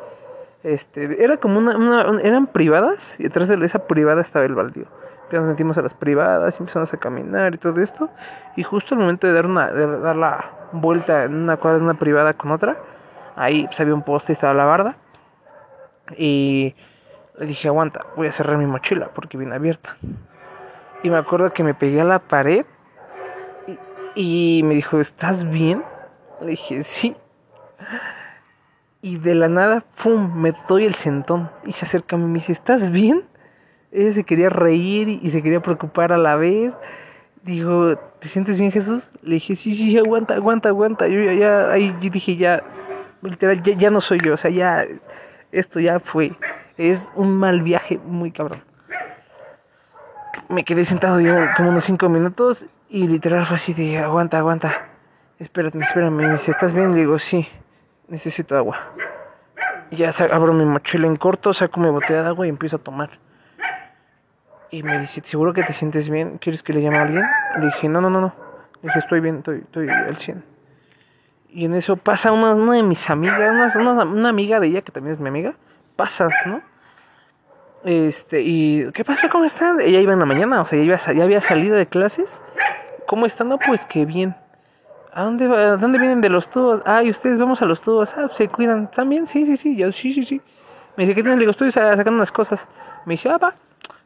este, 0.64 1.22
era 1.22 1.38
como 1.38 1.58
una, 1.58 2.20
eran 2.22 2.46
privadas 2.46 3.16
y 3.18 3.24
detrás 3.24 3.48
de 3.48 3.64
esa 3.64 3.86
privada 3.86 4.22
estaba 4.22 4.44
el 4.44 4.54
baldío. 4.54 4.84
Nos 5.32 5.44
metimos 5.44 5.78
a 5.78 5.82
las 5.82 5.94
privadas 5.94 6.60
empezamos 6.60 6.92
a 6.92 6.98
caminar 6.98 7.54
y 7.54 7.58
todo 7.58 7.80
esto. 7.80 8.10
Y 8.54 8.62
justo 8.64 8.94
al 8.94 9.00
momento 9.00 9.26
de 9.26 9.32
dar, 9.32 9.46
una, 9.46 9.72
de 9.72 9.86
dar 10.00 10.14
la 10.14 10.50
vuelta 10.72 11.24
en 11.24 11.34
una 11.34 11.56
cuadra 11.56 11.78
de 11.78 11.84
una 11.84 11.94
privada 11.94 12.34
con 12.34 12.52
otra, 12.52 12.76
ahí 13.34 13.64
pues, 13.64 13.80
había 13.80 13.94
un 13.94 14.02
poste 14.02 14.32
y 14.32 14.34
estaba 14.34 14.52
la 14.52 14.66
barda. 14.66 14.96
Y 16.18 16.74
le 17.38 17.46
dije, 17.46 17.68
aguanta, 17.68 18.06
voy 18.16 18.28
a 18.28 18.32
cerrar 18.32 18.58
mi 18.58 18.66
mochila 18.66 19.10
porque 19.14 19.38
viene 19.38 19.54
abierta. 19.54 19.96
Y 21.02 21.10
me 21.10 21.16
acuerdo 21.16 21.52
que 21.52 21.64
me 21.64 21.74
pegué 21.74 22.00
a 22.00 22.04
la 22.04 22.18
pared 22.20 22.64
y, 24.14 24.58
y 24.58 24.62
me 24.62 24.74
dijo, 24.74 24.98
¿estás 24.98 25.48
bien? 25.48 25.82
Le 26.40 26.50
dije, 26.50 26.82
sí 26.82 27.16
y 29.02 29.18
de 29.18 29.34
la 29.34 29.48
nada, 29.48 29.84
¡pum! 30.00 30.32
me 30.36 30.54
doy 30.68 30.86
el 30.86 30.94
sentón 30.94 31.50
y 31.66 31.72
se 31.72 31.84
acerca 31.84 32.14
a 32.14 32.18
mí 32.20 32.24
y 32.24 32.28
me 32.28 32.34
dice, 32.34 32.52
¿estás 32.52 32.92
bien? 32.92 33.24
Ella 33.90 34.12
se 34.12 34.22
quería 34.24 34.48
reír 34.48 35.08
y 35.08 35.30
se 35.30 35.42
quería 35.42 35.60
preocupar 35.60 36.12
a 36.12 36.18
la 36.18 36.36
vez. 36.36 36.72
Digo, 37.42 37.96
¿te 38.20 38.28
sientes 38.28 38.58
bien 38.58 38.70
Jesús? 38.70 39.10
Le 39.22 39.34
dije, 39.34 39.56
sí, 39.56 39.74
sí, 39.74 39.98
aguanta, 39.98 40.34
aguanta, 40.34 40.68
aguanta. 40.68 41.08
Yo 41.08 41.20
ya, 41.20 41.32
ya 41.34 41.72
ahí 41.72 41.94
yo 42.00 42.10
dije, 42.10 42.36
ya, 42.36 42.62
literal, 43.22 43.60
ya, 43.64 43.74
ya 43.74 43.90
no 43.90 44.00
soy 44.00 44.20
yo, 44.24 44.34
o 44.34 44.36
sea, 44.36 44.52
ya, 44.52 44.84
esto 45.50 45.80
ya 45.80 45.98
fue. 45.98 46.32
Es 46.76 47.12
un 47.14 47.36
mal 47.36 47.62
viaje 47.62 47.98
muy 47.98 48.32
cabrón. 48.32 48.62
Me 50.48 50.64
quedé 50.64 50.84
sentado 50.84 51.20
yo 51.20 51.34
como 51.56 51.70
unos 51.70 51.84
cinco 51.84 52.08
minutos 52.08 52.66
y 52.88 53.06
literal 53.06 53.46
fue 53.46 53.56
así 53.56 53.74
de, 53.74 53.98
aguanta, 53.98 54.38
aguanta. 54.38 54.88
Espérate, 55.38 55.78
espérame. 55.78 56.12
Me 56.12 56.32
dice, 56.32 56.50
¿estás 56.50 56.72
bien? 56.74 56.92
Le 56.92 56.98
digo, 56.98 57.18
sí 57.18 57.48
necesito 58.12 58.56
agua. 58.56 58.76
Y 59.90 59.96
ya 59.96 60.10
abro 60.30 60.52
mi 60.52 60.64
mochila 60.64 61.06
en 61.06 61.16
corto, 61.16 61.52
saco 61.52 61.80
mi 61.80 61.88
botella 61.88 62.22
de 62.22 62.28
agua 62.28 62.46
y 62.46 62.50
empiezo 62.50 62.76
a 62.76 62.78
tomar. 62.78 63.10
Y 64.70 64.82
me 64.82 64.98
dice, 64.98 65.20
¿seguro 65.24 65.52
que 65.52 65.62
te 65.62 65.72
sientes 65.72 66.08
bien? 66.08 66.38
¿Quieres 66.38 66.62
que 66.62 66.72
le 66.72 66.82
llame 66.82 66.98
a 66.98 67.02
alguien? 67.02 67.24
Le 67.58 67.66
dije, 67.66 67.88
no, 67.88 68.00
no, 68.00 68.08
no, 68.08 68.20
no. 68.20 68.34
Le 68.82 68.88
dije, 68.88 68.98
estoy 68.98 69.20
bien, 69.20 69.38
estoy, 69.38 69.58
estoy 69.58 69.88
al 69.88 70.16
100. 70.16 70.44
Y 71.50 71.66
en 71.66 71.74
eso 71.74 71.96
pasa 71.96 72.32
una, 72.32 72.54
una 72.54 72.74
de 72.74 72.82
mis 72.82 73.10
amigas, 73.10 73.76
una, 73.76 74.04
una, 74.04 74.28
amiga 74.30 74.60
de 74.60 74.68
ella, 74.68 74.82
que 74.82 74.92
también 74.92 75.14
es 75.14 75.20
mi 75.20 75.28
amiga, 75.28 75.54
pasa, 75.96 76.28
¿no? 76.46 76.62
Este, 77.84 78.42
y 78.42 78.90
¿qué 78.92 79.04
pasa? 79.04 79.28
¿Cómo 79.28 79.44
están? 79.44 79.80
Ella 79.80 80.00
iba 80.00 80.12
en 80.12 80.20
la 80.20 80.26
mañana, 80.26 80.60
o 80.60 80.64
sea, 80.64 80.82
ya, 80.82 81.12
ya 81.12 81.24
había 81.24 81.40
salido 81.40 81.76
de 81.76 81.86
clases. 81.86 82.40
¿Cómo 83.06 83.26
están? 83.26 83.48
No, 83.48 83.58
pues 83.58 83.84
que 83.86 84.04
bien. 84.06 84.36
¿A 85.12 85.24
dónde, 85.24 85.44
¿A 85.44 85.76
dónde 85.76 85.98
vienen 85.98 86.20
de 86.20 86.30
los 86.30 86.48
tubos? 86.48 86.80
Ay, 86.86 87.10
ustedes 87.10 87.38
vamos 87.38 87.60
a 87.60 87.66
los 87.66 87.82
tubos. 87.82 88.14
Ah, 88.16 88.28
se 88.32 88.48
cuidan. 88.48 88.90
¿También? 88.90 89.26
Sí, 89.26 89.44
sí, 89.44 89.56
sí. 89.56 89.76
Yo, 89.76 89.92
sí, 89.92 90.12
sí, 90.12 90.24
sí. 90.24 90.40
Me 90.96 91.04
dice, 91.04 91.14
¿qué 91.14 91.22
tienen? 91.22 91.38
Le 91.38 91.42
digo, 91.42 91.50
estoy 91.50 91.70
sacando 91.70 92.12
unas 92.12 92.32
cosas. 92.32 92.66
Me 93.04 93.14
dice, 93.14 93.28
ah, 93.28 93.36
va. 93.36 93.54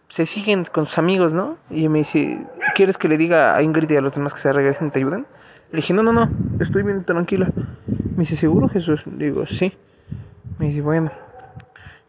Se 0.08 0.26
siguen 0.26 0.64
con 0.64 0.86
sus 0.86 0.98
amigos, 0.98 1.34
¿no? 1.34 1.56
Y 1.70 1.88
me 1.88 1.98
dice, 1.98 2.40
¿quieres 2.74 2.98
que 2.98 3.08
le 3.08 3.16
diga 3.16 3.54
a 3.54 3.62
Ingrid 3.62 3.90
y 3.90 3.96
a 3.96 4.00
los 4.00 4.14
demás 4.14 4.34
que 4.34 4.40
se 4.40 4.52
regresen 4.52 4.88
y 4.88 4.90
te 4.90 4.98
ayuden? 4.98 5.26
Le 5.70 5.76
dije, 5.76 5.92
no, 5.92 6.02
no, 6.02 6.12
no. 6.12 6.28
Estoy 6.58 6.82
bien 6.82 7.04
tranquila. 7.04 7.48
Me 7.86 8.22
dice, 8.24 8.36
¿seguro, 8.36 8.68
Jesús? 8.68 9.06
Le 9.06 9.26
digo, 9.26 9.46
sí. 9.46 9.72
Me 10.58 10.66
dice, 10.66 10.80
bueno. 10.80 11.10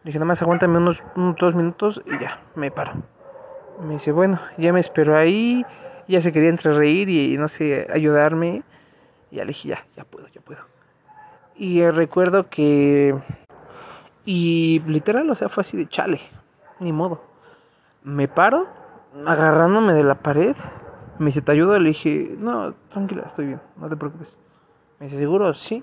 Dije, 0.04 0.18
nada 0.18 0.26
más 0.26 0.42
aguántame 0.42 0.78
unos, 0.78 1.02
unos 1.16 1.36
dos 1.36 1.54
minutos 1.54 2.02
y 2.06 2.18
ya, 2.18 2.40
me 2.54 2.70
paro. 2.70 2.92
Me 3.82 3.94
dice, 3.94 4.12
bueno, 4.12 4.40
ya 4.56 4.72
me 4.72 4.80
espero 4.80 5.16
ahí. 5.16 5.64
Ya 6.08 6.22
se 6.22 6.32
quería 6.32 6.48
entre 6.48 6.72
reír 6.72 7.08
y, 7.08 7.36
no 7.36 7.48
sé, 7.48 7.86
ayudarme. 7.92 8.62
Y 9.30 9.36
ya 9.36 9.44
le 9.44 9.48
dije, 9.48 9.68
ya, 9.68 9.84
ya 9.96 10.04
puedo, 10.04 10.26
ya 10.28 10.40
puedo. 10.40 10.60
Y 11.54 11.86
recuerdo 11.90 12.48
que... 12.48 13.14
Y 14.24 14.80
literal, 14.86 15.28
o 15.30 15.34
sea, 15.34 15.48
fue 15.48 15.62
así 15.62 15.76
de 15.76 15.86
chale, 15.88 16.20
ni 16.80 16.92
modo. 16.92 17.22
Me 18.02 18.28
paro, 18.28 18.66
agarrándome 19.26 19.92
de 19.94 20.04
la 20.04 20.16
pared. 20.16 20.56
Me 21.18 21.26
dice, 21.26 21.42
¿te 21.42 21.52
ayudo? 21.52 21.78
Le 21.78 21.88
dije, 21.88 22.36
no, 22.38 22.74
tranquila, 22.90 23.24
estoy 23.26 23.46
bien, 23.46 23.60
no 23.76 23.88
te 23.88 23.96
preocupes. 23.96 24.38
Me 24.98 25.06
dice, 25.06 25.18
¿seguro? 25.18 25.52
Sí. 25.54 25.82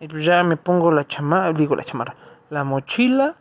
Y 0.00 0.08
pues 0.08 0.24
ya 0.24 0.42
me 0.42 0.56
pongo 0.56 0.90
la 0.90 1.06
chamarra, 1.06 1.52
digo 1.52 1.76
la 1.76 1.84
chamarra, 1.84 2.16
la 2.50 2.64
mochila, 2.64 3.36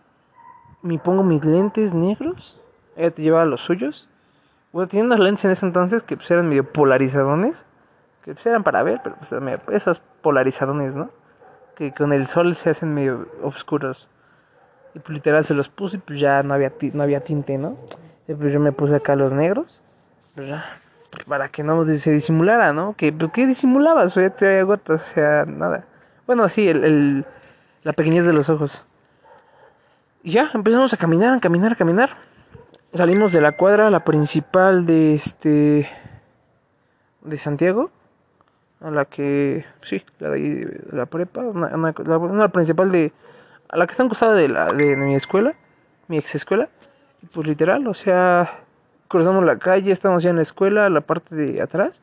me 0.84 1.00
pongo 1.00 1.24
mis 1.24 1.44
lentes 1.44 1.94
negros. 1.94 2.60
Ella 2.96 3.10
te 3.10 3.24
llevaba 3.24 3.46
los 3.46 3.62
suyos. 3.62 4.08
Bueno, 4.72 4.88
teniendo 4.88 5.16
los 5.16 5.26
lentes 5.26 5.46
en 5.46 5.52
ese 5.52 5.66
entonces 5.66 6.04
que 6.04 6.16
pues 6.16 6.30
eran 6.30 6.48
medio 6.48 6.72
polarizadones 6.72 7.66
que 8.24 8.34
pues 8.34 8.46
eran 8.46 8.64
para 8.64 8.84
ver, 8.84 9.02
pero 9.04 9.16
pues 9.18 9.32
esos 9.70 10.02
polarizadones, 10.22 10.96
¿no? 10.96 11.10
Que 11.76 11.94
con 11.94 12.14
el 12.14 12.28
sol 12.28 12.56
se 12.56 12.70
hacen 12.70 12.94
medio 12.94 13.28
oscuros. 13.42 14.08
Y 14.96 15.00
pues 15.00 15.10
literal 15.10 15.44
se 15.44 15.54
los 15.54 15.70
puse 15.70 15.98
y 15.98 16.00
pues 16.00 16.20
ya 16.20 16.44
no 16.44 16.54
había, 16.54 16.72
no 16.94 17.04
había 17.04 17.22
tinte, 17.22 17.58
¿no? 17.58 17.78
Y 18.28 18.34
pues 18.34 18.54
yo 18.54 18.60
me 18.60 18.72
puse 18.72 18.96
acá 18.96 19.16
los 19.16 19.34
negros. 19.34 19.82
Pues 20.36 21.26
para 21.26 21.50
que 21.50 21.64
no 21.64 21.86
se 21.86 22.12
disimulara, 22.12 22.74
¿no? 22.74 22.96
Que, 22.96 23.12
pues, 23.12 23.32
¿Qué 23.34 23.46
disimulabas? 23.46 24.16
O 24.16 24.22
ya 24.22 24.30
te 24.30 24.64
gotas, 24.64 25.02
o 25.02 25.14
sea, 25.14 25.46
nada. 25.46 25.86
Bueno, 26.26 26.48
sí, 26.48 26.68
el, 26.68 26.84
el, 26.84 27.26
la 27.84 27.94
pequeñez 27.94 28.26
de 28.26 28.34
los 28.34 28.50
ojos. 28.50 28.84
Y 30.26 30.32
ya, 30.32 30.50
empezamos 30.54 30.94
a 30.94 30.98
caminar, 30.98 31.36
a 31.36 31.40
caminar, 31.42 31.74
a 31.74 31.76
caminar. 31.76 32.12
Salimos 32.94 33.34
de 33.34 33.42
la 33.42 33.58
cuadra, 33.58 33.90
la 33.90 34.06
principal 34.06 34.86
de 34.86 35.16
este. 35.16 35.90
de 37.22 37.38
Santiago. 37.38 37.92
A 38.80 38.90
la 38.90 39.04
que. 39.04 39.66
Sí, 39.82 40.02
la 40.20 40.30
de 40.30 40.36
ahí, 40.36 40.66
la 40.94 41.08
prepa. 41.08 41.42
Una, 41.42 41.76
una, 41.76 42.48
principal 42.48 42.90
de. 42.94 43.12
A 43.68 43.76
la 43.76 43.86
que 43.86 43.92
está 43.92 44.04
en 44.04 44.10
costado 44.10 44.34
de, 44.34 44.48
la, 44.48 44.72
de, 44.72 44.96
mi 44.96 45.14
escuela. 45.14 45.56
Mi 46.08 46.18
ex 46.18 46.36
escuela. 46.36 46.70
Y 47.22 47.26
pues 47.26 47.46
literal, 47.46 47.86
o 47.88 47.94
sea. 47.94 48.60
Cruzamos 49.10 49.44
la 49.44 49.60
calle, 49.60 49.92
estamos 49.92 50.24
ya 50.24 50.30
en 50.30 50.38
la 50.38 50.42
escuela, 50.42 50.90
la 50.90 51.02
parte 51.02 51.36
de 51.36 51.62
atrás. 51.62 52.02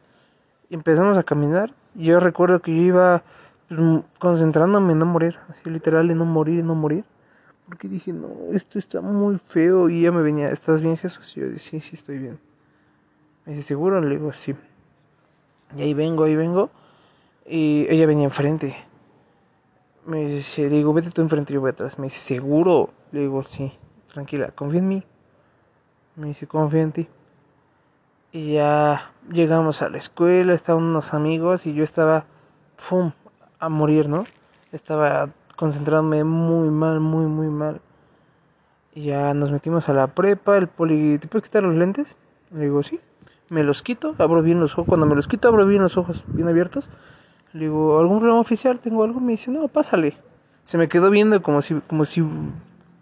Y 0.69 0.75
empezamos 0.75 1.17
a 1.17 1.23
caminar. 1.23 1.73
Yo 1.95 2.21
recuerdo 2.21 2.61
que 2.61 2.73
yo 2.73 2.83
iba 2.83 3.23
pues, 3.69 3.81
concentrándome 4.19 4.93
en 4.93 4.99
no 4.99 5.07
morir. 5.07 5.39
Así 5.49 5.71
literal, 5.71 6.11
en 6.11 6.19
no 6.19 6.27
morir, 6.27 6.61
en 6.61 6.67
no 6.67 6.75
morir. 6.75 7.05
Porque 7.71 7.87
dije, 7.87 8.13
no, 8.13 8.29
esto 8.53 8.81
está 8.81 9.01
muy 9.01 9.39
feo. 9.39 9.89
Y 9.89 10.01
ella 10.01 10.11
me 10.11 10.23
venía, 10.23 10.51
¿estás 10.51 10.83
bien, 10.83 10.97
Jesús? 10.97 11.37
Y 11.37 11.41
yo 11.41 11.47
dije, 11.47 11.61
sí, 11.61 11.81
sí, 11.81 11.95
estoy 11.95 12.19
bien. 12.19 12.41
Me 13.47 13.53
dice, 13.53 13.63
¿seguro? 13.63 14.01
Le 14.01 14.17
digo, 14.17 14.33
sí. 14.33 14.57
Y 15.77 15.83
ahí 15.83 15.95
vengo, 15.95 16.25
ahí 16.25 16.35
vengo. 16.35 16.71
Y 17.47 17.87
ella 17.89 18.07
venía 18.07 18.25
enfrente. 18.25 18.75
Me 20.05 20.27
dice, 20.27 20.63
le 20.63 20.79
digo, 20.79 20.93
vete 20.93 21.13
tú 21.13 21.23
enfrente, 21.23 21.55
yo 21.55 21.61
voy 21.61 21.71
atrás. 21.71 21.97
Me 21.97 22.07
dice, 22.07 22.19
¿seguro? 22.19 22.91
Le 23.13 23.21
digo, 23.21 23.45
sí, 23.45 23.73
tranquila, 24.13 24.51
confía 24.51 24.81
en 24.81 24.89
mí. 24.89 25.05
Me 26.17 26.27
dice, 26.27 26.49
confía 26.49 26.83
en 26.83 26.91
ti. 26.91 27.09
Y 28.33 28.55
ya 28.55 29.13
llegamos 29.31 29.81
a 29.83 29.91
la 29.91 29.99
escuela, 29.99 30.55
estaban 30.55 30.83
unos 30.83 31.15
amigos 31.15 31.67
y 31.67 31.75
yo 31.75 31.85
estaba, 31.85 32.25
¡pum!, 32.89 33.13
a 33.61 33.69
morir, 33.69 34.09
¿no? 34.09 34.25
Estaba 34.73 35.31
concentrándome 35.61 36.25
muy 36.25 36.71
mal, 36.71 37.01
muy, 37.01 37.27
muy 37.27 37.49
mal. 37.49 37.83
Y 38.95 39.03
ya 39.03 39.35
nos 39.35 39.53
metimos 39.53 39.91
a 39.91 39.93
la 39.93 40.07
prepa, 40.07 40.57
el 40.57 40.69
poli, 40.69 41.19
¿te 41.19 41.29
puedes 41.29 41.51
quitar 41.51 41.63
los 41.63 41.75
lentes? 41.75 42.17
Le 42.51 42.63
digo, 42.63 42.83
sí. 42.83 42.99
Me 43.51 43.63
los 43.63 43.83
quito, 43.83 44.15
abro 44.17 44.41
bien 44.43 44.59
los 44.59 44.73
ojos. 44.73 44.87
Cuando 44.89 45.05
me 45.05 45.15
los 45.15 45.29
quito, 45.29 45.49
abro 45.49 45.67
bien 45.67 45.83
los 45.83 45.99
ojos, 45.99 46.25
bien 46.29 46.49
abiertos. 46.49 46.89
Le 47.53 47.65
digo, 47.67 47.99
¿algún 48.01 48.21
problema 48.21 48.41
oficial? 48.41 48.79
¿Tengo 48.79 49.05
algo? 49.05 49.21
Me 49.21 49.33
dice, 49.33 49.51
no, 49.51 49.69
pásale. 49.69 50.17
Se 50.65 50.79
me 50.79 50.89
quedó 50.89 51.11
viendo 51.11 51.43
como 51.43 51.61
si, 51.61 51.75
como 51.83 52.07
si 52.07 52.25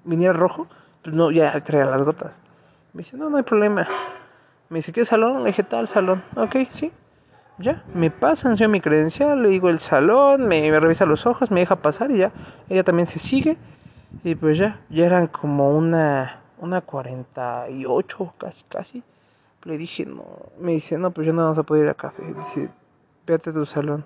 viniera 0.04 0.32
rojo. 0.32 0.66
Pues 1.04 1.14
no, 1.14 1.30
ya 1.30 1.62
traía 1.62 1.84
las 1.84 2.02
gotas. 2.02 2.40
Me 2.92 3.04
dice, 3.04 3.16
no, 3.16 3.30
no 3.30 3.36
hay 3.36 3.44
problema. 3.44 3.86
Me 4.68 4.80
dice, 4.80 4.92
¿qué 4.92 5.04
salón? 5.04 5.44
Le 5.44 5.50
dije, 5.50 5.62
tal 5.62 5.86
salón. 5.86 6.24
Ok, 6.34 6.56
sí 6.70 6.90
ya, 7.58 7.82
me 7.94 8.10
pasa, 8.10 8.48
enseño 8.48 8.68
mi 8.68 8.80
credencial, 8.80 9.42
le 9.42 9.48
digo 9.48 9.68
el 9.68 9.80
salón, 9.80 10.46
me, 10.46 10.78
revisa 10.78 11.06
los 11.06 11.26
ojos, 11.26 11.50
me 11.50 11.60
deja 11.60 11.76
pasar 11.76 12.10
y 12.10 12.18
ya, 12.18 12.32
ella 12.68 12.84
también 12.84 13.06
se 13.06 13.18
sigue 13.18 13.56
y 14.22 14.34
pues 14.34 14.58
ya, 14.58 14.80
ya 14.90 15.06
eran 15.06 15.26
como 15.26 15.76
una, 15.76 16.40
una 16.58 16.80
48 16.80 18.34
casi, 18.38 18.64
casi. 18.68 19.02
Le 19.64 19.76
dije, 19.76 20.06
no, 20.06 20.24
me 20.60 20.72
dice, 20.72 20.96
no, 20.98 21.10
pues 21.10 21.26
ya 21.26 21.32
no 21.32 21.42
vamos 21.42 21.58
a 21.58 21.64
poder 21.64 21.84
ir 21.84 21.90
a 21.90 21.94
café. 21.94 22.22
Dice, 22.22 22.68
véate 23.26 23.50
a 23.50 23.52
tu 23.52 23.66
salón. 23.66 24.04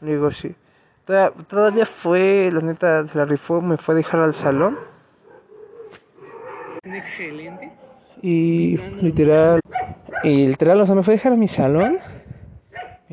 Le 0.00 0.12
digo, 0.12 0.30
sí. 0.30 0.54
Todavía, 1.04 1.84
fue, 1.84 2.48
la 2.52 2.60
neta, 2.60 3.06
se 3.06 3.18
la 3.18 3.24
rifó, 3.24 3.60
me 3.60 3.76
fue 3.76 3.94
a 3.94 3.96
dejar 3.96 4.20
al 4.20 4.34
salón. 4.34 4.78
Excelente. 6.84 7.72
Y 8.22 8.78
literal, 9.02 9.60
y 10.22 10.46
literal, 10.48 10.80
o 10.80 10.86
sea, 10.86 10.94
me 10.94 11.02
fue 11.02 11.14
a 11.14 11.16
dejar 11.16 11.32
a 11.32 11.36
mi 11.36 11.48
salón 11.48 11.98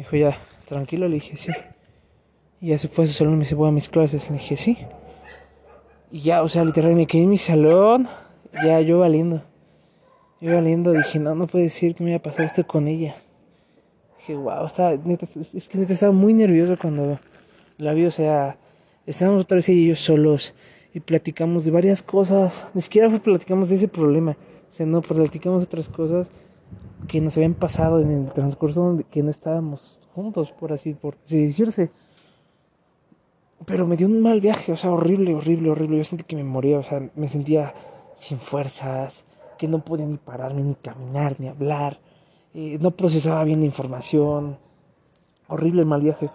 me 0.01 0.05
dijo, 0.05 0.17
ya, 0.17 0.39
tranquilo, 0.65 1.08
le 1.08 1.15
dije, 1.15 1.38
sí. 1.38 1.51
Y 2.60 2.70
ya 2.70 2.77
se 2.77 2.88
fue 2.88 3.03
a 3.03 3.08
su 3.08 3.13
salón 3.13 3.36
me 3.38 3.41
dice, 3.41 3.53
voy 3.53 3.70
a 3.70 3.72
mis 3.72 3.88
clases. 3.88 4.29
Le 4.29 4.38
dije, 4.38 4.58
sí. 4.58 4.77
Y 6.12 6.22
ya, 6.22 6.41
o 6.41 6.50
sea, 6.50 6.65
literal, 6.65 6.96
me 6.96 7.05
quedé 7.05 7.24
en 7.24 7.29
mi 7.29 7.38
salón. 7.38 8.08
Ya, 8.63 8.81
yo 8.81 9.00
valiendo. 9.00 9.43
Yo 10.39 10.55
valiendo, 10.55 10.91
dije, 10.91 11.20
no, 11.20 11.36
no 11.36 11.46
puede 11.46 11.65
decir 11.65 11.93
que 11.93 12.03
me 12.03 12.10
iba 12.10 12.17
a 12.17 12.22
pasar 12.22 12.46
esto 12.46 12.65
con 12.65 12.88
ella. 12.88 13.15
Dije, 14.17 14.36
wow, 14.36 14.67
neta, 15.05 15.27
es 15.53 15.70
que 15.70 15.77
neta 15.77 15.93
estaba 15.93 16.12
muy 16.12 16.34
nervioso 16.34 16.75
cuando 16.81 17.20
la 17.77 17.93
vi, 17.93 18.05
o 18.05 18.12
sea, 18.12 18.58
estábamos 19.05 19.43
otra 19.43 19.58
vez 19.58 19.70
ella 19.70 19.81
y 19.81 19.88
yo 19.89 19.96
solos 19.96 20.55
y 20.96 21.00
platicamos 21.00 21.63
de 21.63 21.72
varias 21.72 22.01
cosas. 22.01 22.65
Ni 22.74 22.81
siquiera 22.81 23.10
platicamos 23.20 23.70
de 23.70 23.75
ese 23.75 23.88
problema, 23.88 24.31
o 24.31 24.72
sea, 24.72 24.88
no, 24.88 25.01
platicamos 25.01 25.63
otras 25.63 25.89
cosas 25.89 26.31
que 27.08 27.22
nos 27.22 27.36
habían 27.38 27.54
pasado 27.54 28.00
en 28.00 28.12
el 28.12 28.32
transcurso 28.32 28.82
donde 28.82 29.04
que 29.04 29.24
no 29.24 29.32
estábamos 29.32 30.00
juntos, 30.13 30.51
por 30.51 30.72
así, 30.74 30.94
por 30.94 31.18
así 31.25 31.48
decirse. 31.48 31.90
Pero 33.66 33.86
me 33.86 33.98
dio 33.98 34.08
un 34.08 34.22
mal 34.22 34.42
viaje, 34.42 34.72
o 34.72 34.78
sea, 34.78 34.92
horrible, 34.92 35.36
horrible, 35.36 35.70
horrible. 35.70 35.98
Yo 35.98 36.04
sentí 36.04 36.24
que 36.24 36.36
me 36.36 36.44
moría, 36.44 36.80
o 36.80 36.84
sea, 36.84 37.10
me 37.16 37.30
sentía 37.30 37.74
sin 38.16 38.40
fuerzas, 38.40 39.25
que 39.58 39.68
no 39.68 39.80
podía 39.80 40.06
ni 40.06 40.18
pararme, 40.18 40.63
ni 40.63 40.75
caminar, 40.75 41.36
ni 41.40 41.48
hablar. 41.48 42.00
Eh, 42.54 42.78
no 42.82 42.92
procesaba 42.92 43.44
bien 43.44 43.60
la 43.60 43.66
información. 43.66 44.58
Horrible 45.48 45.86
mal 45.86 46.01
viaje. 46.01 46.30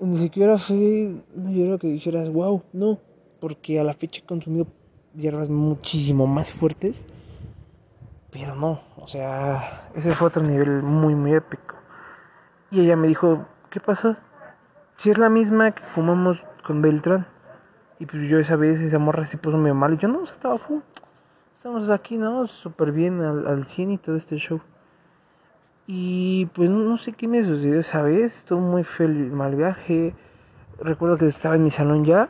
ni 0.00 0.16
siquiera 0.16 0.56
sé, 0.58 1.14
no 1.34 1.50
yo 1.50 1.78
que 1.78 1.88
dijeras, 1.88 2.32
wow, 2.32 2.62
no, 2.72 2.98
porque 3.40 3.78
a 3.78 3.84
la 3.84 3.92
fecha 3.92 4.20
he 4.20 4.24
consumido 4.24 4.66
hierbas 5.14 5.50
muchísimo 5.50 6.26
más 6.26 6.52
fuertes 6.52 7.04
pero 8.32 8.54
no, 8.54 8.80
o 9.02 9.06
sea, 9.08 9.88
ese 9.96 10.12
fue 10.12 10.28
otro 10.28 10.44
nivel 10.44 10.80
muy, 10.80 11.16
muy 11.16 11.34
épico. 11.34 11.74
Y 12.70 12.82
ella 12.82 12.94
me 12.94 13.08
dijo, 13.08 13.44
¿qué 13.68 13.80
pasó? 13.80 14.14
Si 14.94 15.10
es 15.10 15.18
la 15.18 15.28
misma 15.28 15.72
que 15.72 15.82
fumamos 15.82 16.44
con 16.64 16.82
Beltrán. 16.82 17.26
Y 17.98 18.06
pues 18.06 18.28
yo 18.28 18.38
esa 18.38 18.54
vez 18.54 18.80
esa 18.80 19.00
morra 19.00 19.24
se 19.24 19.38
puso 19.38 19.58
medio 19.58 19.74
mal. 19.74 19.94
Y 19.94 19.96
yo 19.96 20.06
no, 20.06 20.22
estaba 20.22 20.56
full. 20.56 20.82
Estamos 21.52 21.90
aquí, 21.90 22.16
¿no? 22.16 22.46
Súper 22.46 22.92
bien 22.92 23.20
al, 23.22 23.48
al 23.48 23.66
100 23.66 23.90
y 23.90 23.98
todo 23.98 24.14
este 24.14 24.36
show. 24.36 24.60
Y 25.88 26.46
pues 26.54 26.70
no, 26.70 26.96
sé 26.96 27.12
qué 27.12 27.26
me 27.26 27.42
sucedió 27.42 27.80
esa 27.80 28.02
vez. 28.02 28.38
Estuvo 28.38 28.60
muy 28.60 28.84
feo 28.84 29.08
el 29.08 29.32
mal 29.32 29.56
viaje. 29.56 30.14
Recuerdo 30.78 31.16
que 31.18 31.26
estaba 31.26 31.56
en 31.56 31.64
mi 31.64 31.72
salón 31.72 32.04
ya. 32.04 32.28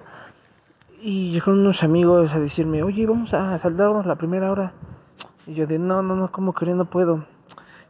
Y 1.03 1.33
llegaron 1.33 1.61
unos 1.61 1.83
amigos 1.83 2.33
a 2.33 2.39
decirme, 2.39 2.83
oye, 2.83 3.05
vamos 3.05 3.35
a 3.35 3.59
saltarnos 3.59 4.07
la 4.07 4.17
primera 4.17 4.51
hora. 4.51 4.73
Y 5.47 5.55
yo 5.55 5.67
de, 5.67 5.79
no, 5.79 6.03
no, 6.03 6.15
no, 6.15 6.31
como 6.31 6.55
que 6.55 6.67
no 6.67 6.85
puedo. 6.85 7.25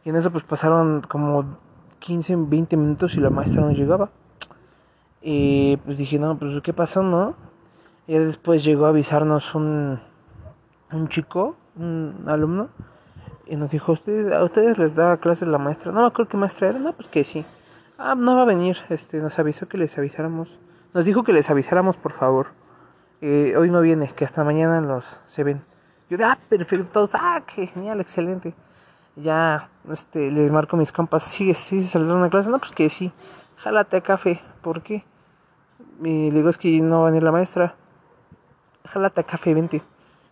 Y 0.03 0.09
en 0.09 0.15
eso 0.15 0.31
pues 0.31 0.43
pasaron 0.43 1.01
como 1.07 1.57
15, 1.99 2.35
20 2.37 2.77
minutos 2.77 3.15
y 3.15 3.19
la 3.19 3.29
maestra 3.29 3.61
no 3.61 3.71
llegaba. 3.71 4.09
Y 5.21 5.77
pues 5.77 5.97
dije, 5.97 6.19
no, 6.19 6.37
pues 6.37 6.61
¿qué 6.61 6.73
pasó, 6.73 7.01
no? 7.01 7.35
Y 8.07 8.17
después 8.17 8.63
llegó 8.63 8.85
a 8.85 8.89
avisarnos 8.89 9.55
un, 9.55 9.99
un 10.91 11.07
chico, 11.07 11.55
un 11.77 12.25
alumno, 12.27 12.67
y 13.45 13.55
nos 13.55 13.71
dijo, 13.71 13.93
¿Ustedes, 13.93 14.33
¿a 14.33 14.43
ustedes 14.43 14.77
les 14.77 14.95
da 14.95 15.17
clases 15.17 15.47
la 15.47 15.57
maestra? 15.57 15.91
No 15.91 16.01
me 16.01 16.07
acuerdo 16.07 16.29
qué 16.29 16.37
maestra 16.37 16.69
era, 16.69 16.79
no, 16.79 16.91
pues 16.93 17.07
que 17.07 17.23
sí. 17.23 17.45
Ah, 17.97 18.15
no 18.15 18.35
va 18.35 18.41
a 18.41 18.45
venir, 18.45 18.77
este, 18.89 19.19
nos 19.19 19.39
avisó 19.39 19.67
que 19.67 19.77
les 19.77 19.97
avisáramos. 19.97 20.59
Nos 20.93 21.05
dijo 21.05 21.23
que 21.23 21.31
les 21.31 21.49
avisáramos, 21.49 21.95
por 21.95 22.11
favor. 22.11 22.47
Eh, 23.21 23.55
hoy 23.57 23.69
no 23.69 23.79
viene, 23.79 24.11
que 24.13 24.25
hasta 24.25 24.43
mañana 24.43 24.81
los 24.81 25.05
se 25.27 25.43
ven. 25.45 25.63
Yo 26.13 26.17
de, 26.17 26.25
ah, 26.25 26.37
perfecto, 26.47 27.09
ah, 27.13 27.41
qué 27.43 27.65
genial, 27.65 27.99
excelente. 27.99 28.53
Ya, 29.15 29.67
este, 29.89 30.29
les 30.29 30.51
marco 30.51 30.77
mis 30.77 30.91
compas, 30.91 31.23
sí, 31.23 31.51
sí, 31.55 31.87
salieron 31.87 32.23
a 32.23 32.29
clase, 32.29 32.51
no, 32.51 32.59
pues 32.59 32.71
que 32.71 32.87
sí, 32.87 33.11
jálate 33.57 33.97
a 33.97 34.01
café, 34.01 34.39
¿por 34.61 34.83
qué? 34.83 35.03
Y 36.03 36.29
le 36.29 36.37
digo, 36.37 36.49
es 36.49 36.59
que 36.59 36.79
no 36.81 37.01
va 37.01 37.07
a 37.07 37.09
venir 37.09 37.23
la 37.23 37.31
maestra, 37.31 37.73
jálate 38.85 39.21
a 39.21 39.23
café, 39.23 39.55
vente. 39.55 39.81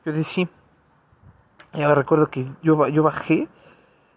Yo 0.05 0.11
dije, 0.11 0.23
sí. 0.23 0.49
Y 1.73 1.81
ahora 1.81 1.95
recuerdo 1.95 2.27
que 2.29 2.45
yo, 2.61 2.87
yo 2.87 3.01
bajé, 3.01 3.47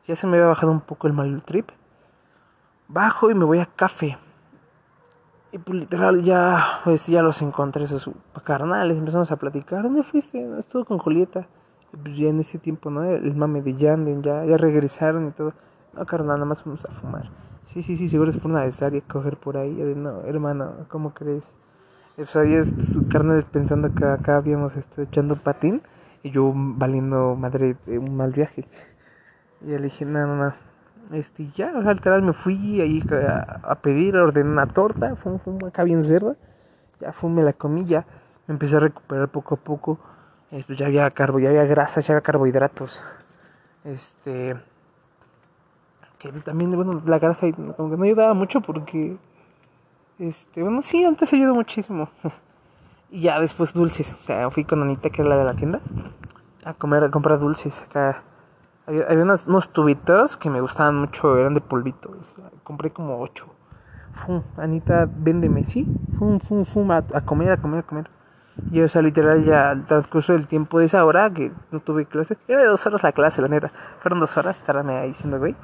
ya 0.06 0.16
se 0.16 0.26
me 0.26 0.36
había 0.36 0.48
bajado 0.48 0.70
un 0.70 0.82
poco 0.82 1.06
el 1.06 1.14
mal 1.14 1.42
trip. 1.44 1.70
Bajo 2.88 3.30
y 3.30 3.34
me 3.34 3.46
voy 3.46 3.60
a 3.60 3.64
café. 3.74 4.18
Y 5.54 5.58
pues 5.58 5.78
literal 5.78 6.24
ya, 6.24 6.80
pues 6.82 7.06
ya 7.06 7.22
los 7.22 7.40
encontré 7.40 7.84
esos 7.84 8.10
carnales, 8.42 8.98
empezamos 8.98 9.30
a 9.30 9.36
platicar, 9.36 9.84
¿dónde 9.84 10.02
fuiste? 10.02 10.44
estuvo 10.58 10.84
con 10.84 10.98
Julieta. 10.98 11.46
Y 11.92 11.96
pues 11.96 12.16
ya 12.16 12.28
en 12.28 12.40
ese 12.40 12.58
tiempo, 12.58 12.90
¿no? 12.90 13.04
El 13.04 13.36
mame 13.36 13.62
de 13.62 13.76
Yanden, 13.76 14.20
ya, 14.20 14.44
ya 14.44 14.56
regresaron 14.56 15.28
y 15.28 15.30
todo. 15.30 15.52
No, 15.92 16.04
carnal, 16.06 16.38
nada 16.38 16.44
más 16.44 16.64
fuimos 16.64 16.84
a 16.86 16.90
fumar. 16.90 17.30
Sí, 17.62 17.82
sí, 17.82 17.96
sí, 17.96 18.08
seguro 18.08 18.32
se 18.32 18.40
fue 18.40 18.50
una 18.50 18.62
a 18.62 19.00
coger 19.06 19.36
por 19.36 19.56
ahí. 19.56 19.76
Yo 19.76 19.86
de, 19.86 19.94
no, 19.94 20.22
hermano, 20.22 20.72
¿cómo 20.88 21.14
crees? 21.14 21.56
Y 22.14 22.22
pues 22.22 22.34
ahí 22.34 22.54
es, 22.54 22.74
carnales 23.08 23.44
pensando 23.44 23.94
que 23.94 24.04
acá 24.04 24.38
habíamos 24.38 24.74
estado 24.74 25.04
echando 25.04 25.36
patín 25.36 25.82
y 26.24 26.32
yo 26.32 26.52
valiendo 26.52 27.36
madre 27.36 27.76
un 27.86 28.16
mal 28.16 28.32
viaje. 28.32 28.66
Y 29.62 29.66
le 29.66 29.82
dije, 29.82 30.04
no, 30.04 30.26
no, 30.26 30.34
no 30.34 30.54
este, 31.12 31.48
ya, 31.54 31.72
o 31.76 31.82
sea, 31.82 32.20
me 32.20 32.32
fui 32.32 32.80
ahí 32.80 33.02
a, 33.62 33.74
pedir, 33.76 34.16
ordené 34.16 34.50
una 34.50 34.66
torta, 34.66 35.16
fue, 35.16 35.38
fue 35.38 35.54
acá 35.68 35.84
bien 35.84 36.02
cerda, 36.02 36.36
ya 37.00 37.12
fue, 37.12 37.30
me 37.30 37.42
la 37.42 37.52
comí, 37.52 37.84
ya 37.84 38.06
me 38.46 38.54
empecé 38.54 38.76
a 38.76 38.80
recuperar 38.80 39.28
poco 39.28 39.54
a 39.54 39.58
poco. 39.58 39.98
eh, 40.50 40.62
pues 40.66 40.78
ya 40.78 40.86
había 40.86 41.10
carbo, 41.10 41.38
ya 41.38 41.48
había 41.50 41.64
grasas, 41.64 42.06
ya 42.06 42.14
había 42.14 42.22
carbohidratos. 42.22 43.00
Este. 43.84 44.56
Que 46.18 46.32
también, 46.32 46.70
bueno, 46.70 47.02
la 47.04 47.18
grasa 47.18 47.46
como 47.52 47.90
que 47.90 47.96
no 47.96 48.04
ayudaba 48.04 48.34
mucho 48.34 48.60
porque. 48.60 49.16
Este, 50.18 50.62
bueno, 50.62 50.82
sí, 50.82 51.04
antes 51.04 51.32
ayudó 51.32 51.54
muchísimo. 51.54 52.08
y 53.10 53.22
ya 53.22 53.40
después 53.40 53.74
dulces. 53.74 54.12
O 54.12 54.16
sea, 54.16 54.50
fui 54.50 54.64
con 54.64 54.82
Anita, 54.82 55.10
que 55.10 55.22
era 55.22 55.30
la 55.30 55.36
de 55.36 55.44
la 55.44 55.54
tienda, 55.54 55.80
a 56.64 56.74
comer, 56.74 57.04
a 57.04 57.10
comprar 57.10 57.38
dulces. 57.38 57.82
Acá 57.82 58.22
había, 58.86 59.06
unos 59.46 59.68
tubitos 59.72 60.36
que 60.36 60.50
me 60.50 60.60
gustaban 60.60 60.96
mucho, 60.96 61.36
eran 61.36 61.54
de 61.54 61.60
polvito. 61.60 62.14
compré 62.62 62.90
como 62.90 63.20
ocho. 63.20 63.46
Fum, 64.14 64.42
Anita, 64.56 65.08
véndeme, 65.10 65.64
¿sí? 65.64 65.86
Fum, 66.18 66.38
fum, 66.38 66.64
fum, 66.64 66.90
a, 66.92 67.02
comer, 67.24 67.52
a 67.52 67.56
comer, 67.56 67.80
a 67.80 67.82
comer. 67.82 68.10
Y 68.70 68.80
o 68.80 68.88
sea, 68.88 69.02
literal, 69.02 69.44
ya 69.44 69.70
al 69.70 69.84
transcurso 69.84 70.32
del 70.32 70.46
tiempo 70.46 70.78
de 70.78 70.84
esa 70.84 71.04
hora 71.04 71.28
que 71.32 71.50
no 71.72 71.80
tuve 71.80 72.06
clase, 72.06 72.38
era 72.46 72.60
de 72.60 72.66
dos 72.66 72.86
horas 72.86 73.02
la 73.02 73.12
clase, 73.12 73.42
la 73.42 73.48
neta. 73.48 73.72
Fueron 74.00 74.20
dos 74.20 74.36
horas, 74.36 74.56
estarme 74.56 74.96
ahí 74.96 75.08
diciendo, 75.08 75.38
güey. 75.38 75.56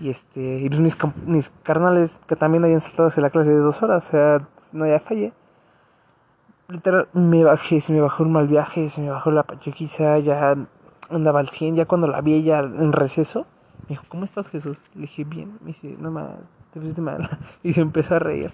Y 0.00 0.08
este, 0.08 0.60
y 0.60 0.68
pues 0.68 0.80
mis, 0.80 0.96
mis 1.26 1.50
carnales 1.62 2.20
que 2.26 2.36
también 2.36 2.64
habían 2.64 2.80
saltado 2.80 3.08
hacia 3.08 3.22
la 3.22 3.30
clase 3.30 3.50
de 3.50 3.58
dos 3.58 3.82
horas, 3.82 4.06
o 4.06 4.10
sea, 4.10 4.48
no 4.72 4.86
ya 4.86 5.00
fallé. 5.00 5.34
Literal, 6.68 7.08
me 7.12 7.44
bajé, 7.44 7.82
se 7.82 7.92
me 7.92 8.00
bajó 8.00 8.22
un 8.22 8.32
mal 8.32 8.48
viaje, 8.48 8.88
se 8.88 9.02
me 9.02 9.10
bajó 9.10 9.30
la 9.30 9.42
pachequiza, 9.42 10.18
ya 10.18 10.56
andaba 11.10 11.40
al 11.40 11.48
100, 11.48 11.76
ya 11.76 11.86
cuando 11.86 12.08
la 12.08 12.20
vi 12.20 12.34
ella 12.34 12.60
en 12.60 12.92
receso, 12.92 13.46
me 13.82 13.88
dijo, 13.90 14.04
¿cómo 14.08 14.24
estás 14.24 14.48
Jesús? 14.48 14.78
Le 14.94 15.02
dije, 15.02 15.24
bien, 15.24 15.58
me 15.60 15.68
dice, 15.68 15.96
no 15.98 16.10
más, 16.10 16.30
te 16.72 16.80
de 16.80 17.00
mal. 17.00 17.28
Y 17.62 17.72
se 17.72 17.80
empezó 17.80 18.16
a 18.16 18.18
reír. 18.18 18.52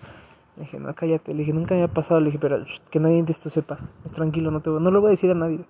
Le 0.57 0.65
dije, 0.65 0.79
no, 0.79 0.95
cállate. 0.95 1.33
Le 1.33 1.39
dije, 1.39 1.53
nunca 1.53 1.75
me 1.75 1.83
ha 1.83 1.89
pasado. 1.89 2.21
Le 2.21 2.27
dije, 2.27 2.39
pero 2.39 2.65
que 2.91 3.01
nadie 3.01 3.23
de 3.23 3.33
esto 3.33 3.49
sepa. 3.49 3.79
Tranquilo, 4.15 4.51
no 4.51 4.61
te 4.61 4.71
voy, 4.71 4.83
no 4.83 4.91
lo 4.91 5.01
voy 5.01 5.09
a 5.09 5.11
decir 5.11 5.31
a 5.31 5.35
nadie. 5.35 5.65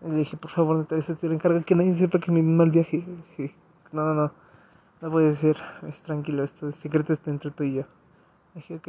Le 0.00 0.14
dije, 0.14 0.36
por 0.36 0.50
favor, 0.50 0.86
te, 0.86 1.00
te 1.02 1.26
encargo 1.26 1.62
que 1.64 1.74
nadie 1.74 1.94
sepa 1.94 2.18
que 2.18 2.30
me 2.30 2.42
mal 2.42 2.70
viaje. 2.70 2.98
Le 2.98 3.16
dije, 3.16 3.54
no, 3.92 4.04
no, 4.04 4.14
no. 4.14 4.32
No 5.00 5.10
puede 5.10 5.34
ser. 5.34 5.56
Es 5.86 6.00
tranquilo, 6.00 6.42
esto 6.42 6.68
es 6.68 6.76
secreto 6.76 7.12
está 7.12 7.30
entre 7.30 7.50
tú 7.50 7.64
y 7.64 7.74
yo. 7.74 7.82
Le 8.54 8.60
dije, 8.62 8.76
ok. 8.76 8.88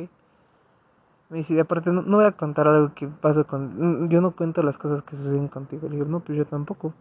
Me 1.30 1.38
dice, 1.38 1.60
aparte, 1.60 1.92
no, 1.92 2.02
no, 2.02 2.18
voy 2.18 2.26
a 2.26 2.32
contar 2.32 2.68
algo 2.68 2.94
que 2.96 3.08
pasó 3.08 3.46
con. 3.46 4.10
Yo 4.10 4.20
no 4.20 4.32
cuento 4.32 4.64
las 4.64 4.80
cosas 4.80 5.04
que 5.04 5.16
suceden 5.16 5.48
contigo. 5.48 5.88
Le 5.88 5.98
dije, 5.98 6.10
no, 6.10 6.22
pues 6.22 6.38
yo 6.38 6.46
tampoco. 6.46 6.94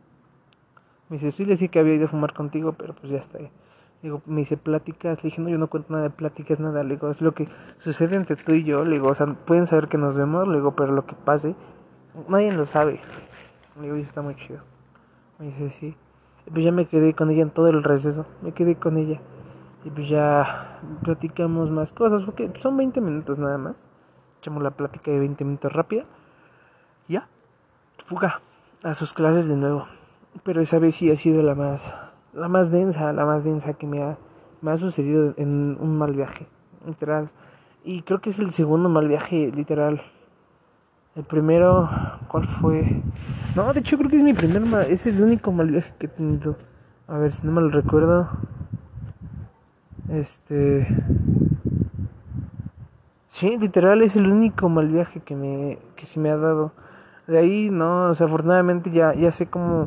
Me 1.09 1.17
dice, 1.17 1.33
sí, 1.33 1.47
le 1.47 1.53
dije 1.53 1.69
que 1.69 1.79
había 1.79 1.95
ido 1.95 2.05
a 2.05 2.09
fumar 2.09 2.35
contigo, 2.35 2.75
pero 2.75 2.95
pues 2.95 3.11
ya 3.11 3.19
está. 3.19 3.39
Ahí. 3.39 3.51
Digo, 4.03 4.23
me 4.27 4.41
dice 4.41 4.57
pláticas, 4.57 5.25
le 5.25 5.31
dije, 5.31 5.41
no, 5.41 5.49
yo 5.49 5.59
no 5.59 5.69
cuento 5.69 5.93
nada 5.93 6.05
de 6.05 6.11
pláticas, 6.11 6.61
nada, 6.61 6.85
le 6.85 6.95
digo, 6.95 7.11
es 7.11 7.21
lo 7.21 7.33
que 7.33 7.49
sucede 7.79 8.15
entre 8.15 8.37
tú 8.37 8.53
y 8.53 8.63
yo, 8.63 8.85
le 8.85 8.93
digo, 8.93 9.09
o 9.09 9.15
sea, 9.15 9.27
pueden 9.27 9.67
saber 9.67 9.89
que 9.89 9.99
nos 9.99 10.17
vemos, 10.17 10.47
le 10.47 10.55
digo, 10.55 10.77
pero 10.77 10.93
lo 10.93 11.05
que 11.05 11.17
pase, 11.17 11.57
nadie 12.29 12.53
lo 12.53 12.65
sabe. 12.65 13.01
Le 13.77 13.83
digo, 13.83 13.97
y 13.97 14.03
está 14.03 14.23
muy 14.23 14.37
chido. 14.37 14.61
Me 15.41 15.47
dice, 15.47 15.71
sí. 15.71 15.97
Y 16.47 16.51
pues 16.51 16.65
ya 16.65 16.71
me 16.71 16.87
quedé 16.87 17.13
con 17.15 17.31
ella 17.31 17.43
en 17.43 17.51
todo 17.51 17.69
el 17.71 17.83
receso, 17.83 18.25
me 18.43 18.53
quedé 18.53 18.77
con 18.77 18.99
ella. 18.99 19.21
Y 19.85 19.91
pues 19.91 20.09
ya 20.09 20.81
platicamos 21.03 21.71
más 21.71 21.93
cosas, 21.93 22.23
porque 22.23 22.53
son 22.57 22.77
20 22.77 23.01
minutos 23.01 23.39
nada 23.39 23.59
más. 23.59 23.89
Echamos 24.39 24.63
la 24.63 24.71
plática 24.71 25.11
de 25.11 25.19
20 25.19 25.45
minutos 25.45 25.73
rápida. 25.73 26.05
Ya, 27.09 27.29
fuga 28.05 28.41
a 28.83 28.95
sus 28.95 29.15
clases 29.15 29.49
de 29.49 29.57
nuevo. 29.57 29.87
Pero 30.43 30.61
esa 30.61 30.79
vez 30.79 30.95
sí 30.95 31.11
ha 31.11 31.17
sido 31.17 31.43
la 31.43 31.55
más 31.55 31.95
la 32.33 32.49
más 32.49 32.71
densa, 32.71 33.13
la 33.13 33.25
más 33.25 33.45
densa 33.45 33.75
que 33.75 33.87
me 33.87 34.03
ha, 34.03 34.19
me 34.61 34.71
ha 34.71 34.77
sucedido 34.77 35.35
en 35.37 35.77
un 35.81 35.99
mal 35.99 36.15
viaje, 36.15 36.47
literal. 36.87 37.31
Y 37.85 38.03
creo 38.03 38.21
que 38.21 38.31
es 38.31 38.39
el 38.39 38.53
segundo 38.53 38.89
mal 38.89 39.09
viaje, 39.09 39.51
literal. 39.55 40.03
El 41.17 41.25
primero, 41.25 41.91
¿cuál 42.29 42.45
fue? 42.45 43.03
No, 43.57 43.73
de 43.73 43.81
hecho 43.81 43.99
creo 43.99 44.11
que 44.11 44.17
es 44.17 44.23
mi 44.23 44.35
primer 44.35 44.63
mal, 44.63 44.91
es 44.91 45.07
el 45.07 45.23
único 45.23 45.53
mal 45.53 45.71
viaje 45.71 45.93
que 45.99 46.07
he 46.07 46.09
tenido. 46.09 46.57
A 47.09 47.19
ver 47.19 47.33
si 47.33 47.47
no 47.47 47.53
me 47.53 47.63
lo 47.63 47.71
recuerdo. 47.71 48.29
Este. 50.09 50.87
Sí, 53.39 53.57
literal 53.57 54.03
es 54.03 54.17
el 54.17 54.27
único 54.27 54.69
mal 54.69 54.89
viaje 54.89 55.21
que 55.21 55.37
me 55.37 55.79
que 55.95 56.07
se 56.07 56.19
me 56.19 56.29
ha 56.29 56.37
dado. 56.37 56.73
De 57.29 57.39
ahí 57.39 57.71
no, 57.71 58.11
o 58.11 58.15
sea, 58.17 58.27
afortunadamente 58.27 58.91
ya 58.91 59.15
ya 59.15 59.31
sé 59.31 59.47
cómo 59.47 59.87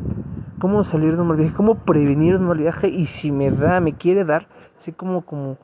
cómo 0.57 0.85
salir 0.85 1.17
de 1.17 1.21
un 1.21 1.27
mal 1.27 1.35
viaje, 1.35 1.53
cómo 1.53 1.75
prevenir 1.75 2.37
un 2.37 2.45
mal 2.45 2.59
viaje 2.59 2.87
y 2.87 3.07
si 3.07 3.29
me 3.29 3.51
da, 3.51 3.81
me 3.81 3.91
quiere 3.91 4.23
dar, 4.23 4.47
sé 4.77 4.93
como, 4.93 5.25
como 5.25 5.57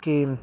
que 0.00 0.36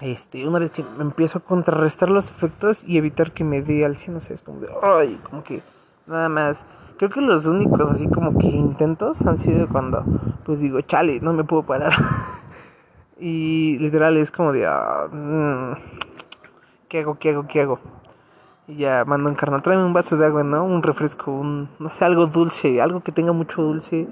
este, 0.00 0.48
una 0.48 0.60
vez 0.60 0.70
que 0.70 0.82
empiezo 0.98 1.40
a 1.40 1.42
contrarrestar 1.42 2.08
los 2.08 2.30
efectos 2.30 2.82
y 2.82 2.96
evitar 2.96 3.32
que 3.32 3.44
me 3.44 3.60
dé 3.60 3.84
al 3.84 3.98
100, 3.98 4.14
no 4.14 4.20
sé, 4.20 4.32
es 4.32 4.46
de, 4.46 4.68
ay, 4.82 5.20
como 5.28 5.44
que 5.44 5.62
nada 6.06 6.30
más. 6.30 6.64
Creo 6.96 7.10
que 7.10 7.20
los 7.20 7.44
únicos 7.44 7.90
así 7.90 8.08
como 8.08 8.38
que 8.38 8.48
intentos 8.48 9.26
han 9.26 9.36
sido 9.36 9.68
cuando 9.68 10.06
pues 10.42 10.60
digo, 10.60 10.80
chale, 10.80 11.20
no 11.20 11.34
me 11.34 11.44
puedo 11.44 11.64
parar. 11.64 11.92
y 13.18 13.78
literal 13.78 14.16
es 14.16 14.30
como 14.30 14.52
de, 14.52 14.66
ah, 14.66 15.08
mm, 15.10 15.72
¿qué 16.88 17.00
hago, 17.00 17.18
qué 17.18 17.30
hago, 17.30 17.46
qué 17.46 17.62
hago? 17.62 17.80
Y 18.68 18.76
ya 18.76 19.04
mando 19.06 19.30
un 19.30 19.36
carnal, 19.36 19.62
tráeme 19.62 19.84
un 19.84 19.92
vaso 19.92 20.16
de 20.16 20.26
agua, 20.26 20.42
¿no? 20.42 20.64
Un 20.64 20.82
refresco, 20.82 21.30
un, 21.32 21.68
no 21.78 21.88
sé, 21.88 22.04
algo 22.04 22.26
dulce, 22.26 22.82
algo 22.82 23.00
que 23.00 23.12
tenga 23.12 23.32
mucho 23.32 23.62
dulce 23.62 24.06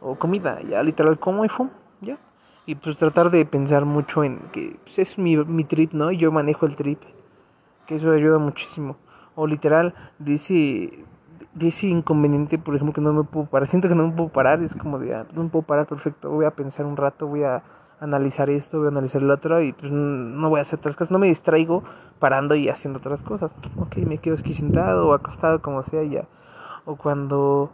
o 0.00 0.16
comida. 0.16 0.60
Ya 0.68 0.82
literal 0.82 1.18
como 1.18 1.44
y 1.44 1.48
fum, 1.48 1.70
ya. 2.00 2.18
Y 2.66 2.74
pues 2.74 2.96
tratar 2.96 3.30
de 3.30 3.44
pensar 3.46 3.84
mucho 3.84 4.24
en 4.24 4.38
que 4.52 4.76
pues, 4.84 4.98
es 4.98 5.18
mi, 5.18 5.36
mi 5.36 5.64
trip, 5.64 5.92
¿no? 5.92 6.10
Y 6.10 6.18
yo 6.18 6.30
manejo 6.32 6.66
el 6.66 6.76
trip. 6.76 7.00
Que 7.86 7.96
eso 7.96 8.10
ayuda 8.10 8.38
muchísimo. 8.38 8.96
O 9.34 9.46
literal, 9.46 9.94
dice, 10.18 11.04
dice 11.54 11.86
inconveniente, 11.86 12.58
por 12.58 12.74
ejemplo, 12.74 12.92
que 12.92 13.00
no 13.00 13.12
me 13.12 13.24
puedo 13.24 13.46
parar. 13.46 13.68
Siento 13.68 13.88
que 13.88 13.94
no 13.94 14.08
me 14.08 14.12
puedo 14.12 14.28
parar, 14.28 14.62
es 14.62 14.76
como 14.76 14.98
de, 14.98 15.14
ah, 15.14 15.26
no 15.32 15.44
me 15.44 15.48
puedo 15.48 15.64
parar, 15.64 15.86
perfecto. 15.86 16.30
Voy 16.30 16.44
a 16.44 16.50
pensar 16.50 16.86
un 16.86 16.96
rato, 16.96 17.26
voy 17.26 17.44
a 17.44 17.62
analizar 18.02 18.50
esto, 18.50 18.78
voy 18.78 18.86
a 18.86 18.90
analizar 18.90 19.22
el 19.22 19.30
otro 19.30 19.62
y 19.62 19.72
pues 19.72 19.92
no 19.92 20.48
voy 20.48 20.58
a 20.58 20.62
hacer 20.62 20.80
otras 20.80 20.96
cosas, 20.96 21.12
no 21.12 21.18
me 21.18 21.28
distraigo 21.28 21.84
parando 22.18 22.54
y 22.54 22.68
haciendo 22.68 22.98
otras 22.98 23.22
cosas. 23.22 23.54
Ok, 23.76 23.96
me 23.98 24.18
quedo 24.18 24.34
aquí 24.34 24.52
sentado 24.52 25.08
o 25.08 25.14
acostado, 25.14 25.62
como 25.62 25.82
sea, 25.82 26.02
ya. 26.02 26.26
O 26.84 26.96
cuando, 26.96 27.70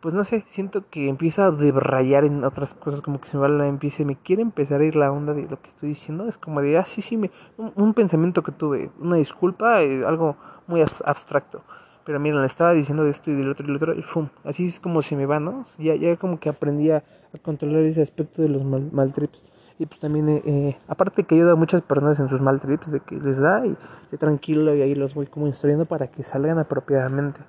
pues 0.00 0.14
no 0.14 0.24
sé, 0.24 0.44
siento 0.46 0.88
que 0.88 1.08
empieza 1.08 1.46
a 1.46 1.50
debrayar 1.50 2.24
en 2.24 2.44
otras 2.44 2.74
cosas, 2.74 3.02
como 3.02 3.20
que 3.20 3.26
se 3.26 3.36
me 3.36 3.42
va 3.42 3.48
la 3.48 3.66
empiece, 3.66 4.04
me 4.04 4.16
quiere 4.16 4.42
empezar 4.42 4.80
a 4.80 4.84
ir 4.84 4.94
la 4.94 5.10
onda 5.10 5.34
de 5.34 5.48
lo 5.48 5.60
que 5.60 5.68
estoy 5.68 5.88
diciendo, 5.88 6.28
es 6.28 6.38
como 6.38 6.60
de, 6.60 6.78
ah, 6.78 6.84
sí, 6.84 7.02
sí, 7.02 7.16
me, 7.16 7.32
un, 7.56 7.94
pensamiento 7.94 8.42
que 8.42 8.52
tuve, 8.52 8.90
una 9.00 9.16
disculpa, 9.16 9.82
eh, 9.82 10.04
algo 10.06 10.36
muy 10.68 10.82
abstracto. 11.04 11.62
Pero 12.04 12.20
miren, 12.20 12.42
le 12.42 12.46
estaba 12.46 12.72
diciendo 12.72 13.02
de 13.02 13.10
esto 13.10 13.30
y 13.30 13.34
del 13.34 13.50
otro 13.50 13.64
y 13.64 13.68
del 13.68 13.76
otro, 13.76 13.94
y 13.94 14.02
¡fum! 14.02 14.28
Así 14.44 14.66
es 14.66 14.78
como 14.78 15.00
se 15.00 15.16
me 15.16 15.24
va, 15.24 15.40
¿no? 15.40 15.62
Ya, 15.78 15.96
ya 15.96 16.16
como 16.16 16.38
que 16.38 16.50
aprendí 16.50 16.90
a, 16.90 17.02
controlar 17.42 17.82
ese 17.82 18.02
aspecto 18.02 18.42
de 18.42 18.48
los 18.48 18.62
mal, 18.62 18.90
mal 18.92 19.12
trips. 19.12 19.42
Y 19.78 19.86
pues 19.86 19.98
también, 19.98 20.28
eh, 20.28 20.42
eh, 20.44 20.78
aparte 20.86 21.24
que 21.24 21.34
ayuda 21.34 21.52
a 21.52 21.56
muchas 21.56 21.82
personas 21.82 22.20
en 22.20 22.28
sus 22.28 22.40
mal 22.40 22.60
trips, 22.60 22.90
de 22.92 23.00
que 23.00 23.16
les 23.16 23.38
da 23.38 23.66
y 23.66 23.76
yo 24.12 24.18
tranquilo 24.18 24.74
y 24.74 24.82
ahí 24.82 24.94
los 24.94 25.14
voy 25.14 25.26
como 25.26 25.46
instruyendo 25.46 25.84
para 25.84 26.06
que 26.08 26.22
salgan 26.22 26.58
apropiadamente. 26.58 27.40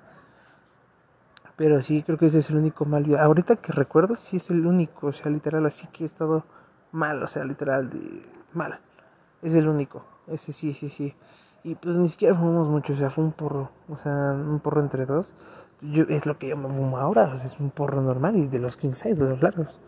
Pero 1.56 1.80
sí, 1.82 2.02
creo 2.02 2.18
que 2.18 2.26
ese 2.26 2.40
es 2.40 2.50
el 2.50 2.56
único 2.56 2.84
mal. 2.84 3.06
Ahorita 3.16 3.56
que 3.56 3.72
recuerdo, 3.72 4.14
sí 4.16 4.36
es 4.36 4.50
el 4.50 4.66
único, 4.66 5.06
o 5.08 5.12
sea, 5.12 5.30
literal, 5.30 5.64
así 5.66 5.86
que 5.88 6.04
he 6.04 6.06
estado 6.06 6.44
mal, 6.92 7.22
o 7.22 7.26
sea, 7.28 7.44
literal, 7.44 7.90
mal. 8.52 8.80
Es 9.42 9.54
el 9.54 9.68
único, 9.68 10.04
ese 10.26 10.52
sí, 10.52 10.74
sí, 10.74 10.88
sí. 10.88 11.14
Y 11.64 11.74
pues 11.76 11.96
ni 11.96 12.08
siquiera 12.08 12.34
fumamos 12.34 12.68
mucho, 12.68 12.92
o 12.92 12.96
sea, 12.96 13.10
fue 13.10 13.24
un 13.24 13.32
porro, 13.32 13.70
o 13.88 13.96
sea, 13.98 14.32
un 14.32 14.60
porro 14.60 14.80
entre 14.80 15.06
dos. 15.06 15.34
Yo, 15.80 16.04
es 16.08 16.26
lo 16.26 16.38
que 16.38 16.48
yo 16.48 16.56
me 16.56 16.68
fumo 16.68 16.98
ahora, 16.98 17.32
o 17.32 17.36
sea, 17.36 17.46
es 17.46 17.58
un 17.60 17.70
porro 17.70 18.00
normal 18.02 18.36
y 18.36 18.48
de 18.48 18.58
los 18.58 18.76
king 18.76 18.92
size, 18.92 19.14
de 19.14 19.28
los 19.30 19.42
largos. 19.42 19.80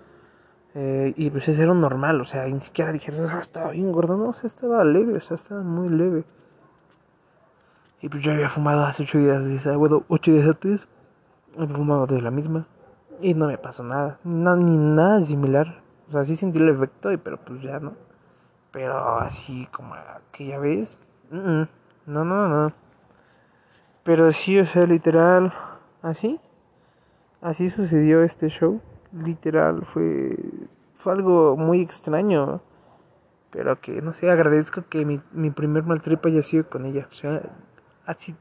Eh, 0.81 1.13
y 1.17 1.29
pues 1.31 1.49
ese 1.49 1.65
era 1.65 1.73
un 1.73 1.81
normal, 1.81 2.21
o 2.21 2.25
sea, 2.25 2.47
ni 2.47 2.61
siquiera 2.61 2.93
dije, 2.93 3.11
ah, 3.29 3.39
estaba 3.41 3.73
bien 3.73 3.91
gordo, 3.91 4.17
no, 4.17 4.29
o 4.29 4.33
sea, 4.33 4.47
estaba 4.47 4.85
leve, 4.85 5.17
o 5.17 5.21
sea, 5.21 5.35
estaba 5.35 5.61
muy 5.61 5.89
leve. 5.89 6.23
Y 8.01 8.09
pues 8.09 8.23
yo 8.23 8.31
había 8.31 8.49
fumado 8.49 8.85
hace 8.85 9.03
ocho 9.03 9.19
días, 9.19 9.43
bueno, 9.77 10.05
ocho 10.07 10.31
días 10.31 10.47
antes, 10.47 10.87
había 11.59 11.75
fumado 11.75 12.07
de 12.07 12.23
la 12.23 12.31
misma. 12.31 12.69
Y 13.21 13.35
no 13.35 13.49
me 13.49 13.59
pasó 13.59 13.83
nada, 13.83 14.21
ni 14.23 14.77
nada 14.77 15.21
similar. 15.21 15.83
O 16.09 16.13
sea, 16.13 16.25
sí 16.25 16.37
sentí 16.37 16.61
el 16.61 16.69
efecto, 16.69 17.11
pero 17.25 17.39
pues 17.39 17.61
ya 17.61 17.81
no. 17.81 17.95
Pero 18.71 19.19
así 19.19 19.67
como 19.73 19.97
aquella 19.97 20.61
vez, 20.61 20.97
no, 21.33 21.67
no, 22.07 22.49
no. 22.49 22.73
Pero 24.05 24.33
sí, 24.33 24.61
o 24.61 24.65
sea, 24.65 24.87
literal, 24.87 25.53
así, 26.03 26.39
así 27.41 27.69
sucedió 27.69 28.23
este 28.23 28.49
show 28.49 28.81
literal 29.13 29.85
fue, 29.93 30.37
fue 30.95 31.13
algo 31.13 31.57
muy 31.57 31.81
extraño. 31.81 32.61
Pero 33.51 33.81
que, 33.81 34.03
no 34.03 34.13
sé, 34.13 34.31
agradezco 34.31 34.83
que 34.89 35.07
mi, 35.07 35.21
mi 35.33 35.51
primer 35.51 35.83
mal 35.83 36.03
trip 36.03 36.25
haya 36.27 36.43
sido 36.43 36.69
con 36.69 36.85
ella. 36.85 37.07
O 37.11 37.15
sea, 37.15 37.43
así, 38.05 38.35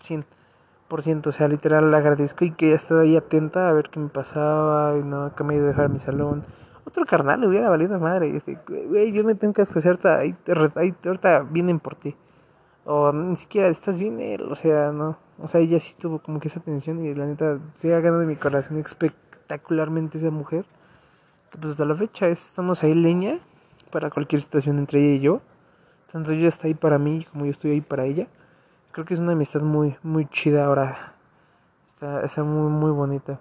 100%. 0.00 1.26
O 1.26 1.32
sea, 1.32 1.48
literal 1.48 1.92
agradezco 1.94 2.44
y 2.44 2.50
que 2.50 2.66
haya 2.66 2.76
estado 2.76 3.00
ahí 3.00 3.16
atenta 3.16 3.68
a 3.68 3.72
ver 3.72 3.90
qué 3.90 4.00
me 4.00 4.08
pasaba 4.08 4.98
y 4.98 5.02
no 5.02 5.34
que 5.34 5.44
me 5.44 5.54
ido 5.54 5.64
a 5.64 5.68
dejar 5.68 5.88
mi 5.88 5.98
salón. 5.98 6.44
Otro 6.84 7.06
carnal 7.06 7.44
hubiera 7.44 7.70
valido 7.70 7.98
madre. 8.00 8.32
Dice, 8.32 8.58
güey, 8.66 9.12
yo 9.12 9.24
me 9.24 9.34
tengo 9.34 9.54
que 9.54 9.62
hacer 9.62 9.98
ahí, 10.04 10.36
ahí, 10.76 10.94
ahorita 11.04 11.40
vienen 11.50 11.78
por 11.80 11.94
ti. 11.94 12.16
o 12.84 13.12
ni 13.12 13.36
siquiera 13.36 13.68
estás 13.68 13.98
bien 14.00 14.20
él, 14.20 14.42
o 14.50 14.56
sea, 14.56 14.90
no, 14.92 15.16
o 15.38 15.48
sea, 15.48 15.60
ella 15.60 15.78
sí 15.80 15.94
tuvo 15.98 16.18
como 16.20 16.40
que 16.40 16.48
esa 16.48 16.60
tensión 16.60 17.04
y 17.04 17.14
la 17.14 17.26
neta 17.26 17.58
se 17.74 17.94
ha 17.94 18.00
ganado 18.00 18.24
mi 18.24 18.36
corazón 18.36 18.78
espectacularmente 19.50 20.18
esa 20.18 20.30
mujer, 20.30 20.64
que 21.50 21.58
pues 21.58 21.72
hasta 21.72 21.84
la 21.84 21.96
fecha 21.96 22.28
estamos 22.28 22.84
ahí 22.84 22.94
leña 22.94 23.40
para 23.90 24.10
cualquier 24.10 24.42
situación 24.42 24.78
entre 24.78 25.00
ella 25.00 25.16
y 25.16 25.20
yo, 25.20 25.40
tanto 26.12 26.30
ella 26.30 26.48
está 26.48 26.68
ahí 26.68 26.74
para 26.74 26.98
mí 26.98 27.26
como 27.32 27.44
yo 27.44 27.50
estoy 27.50 27.72
ahí 27.72 27.80
para 27.80 28.04
ella, 28.04 28.28
creo 28.92 29.04
que 29.04 29.14
es 29.14 29.20
una 29.20 29.32
amistad 29.32 29.60
muy, 29.60 29.96
muy 30.04 30.26
chida 30.26 30.66
ahora, 30.66 31.14
está, 31.84 32.22
está 32.22 32.44
muy, 32.44 32.70
muy 32.70 32.92
bonita, 32.92 33.40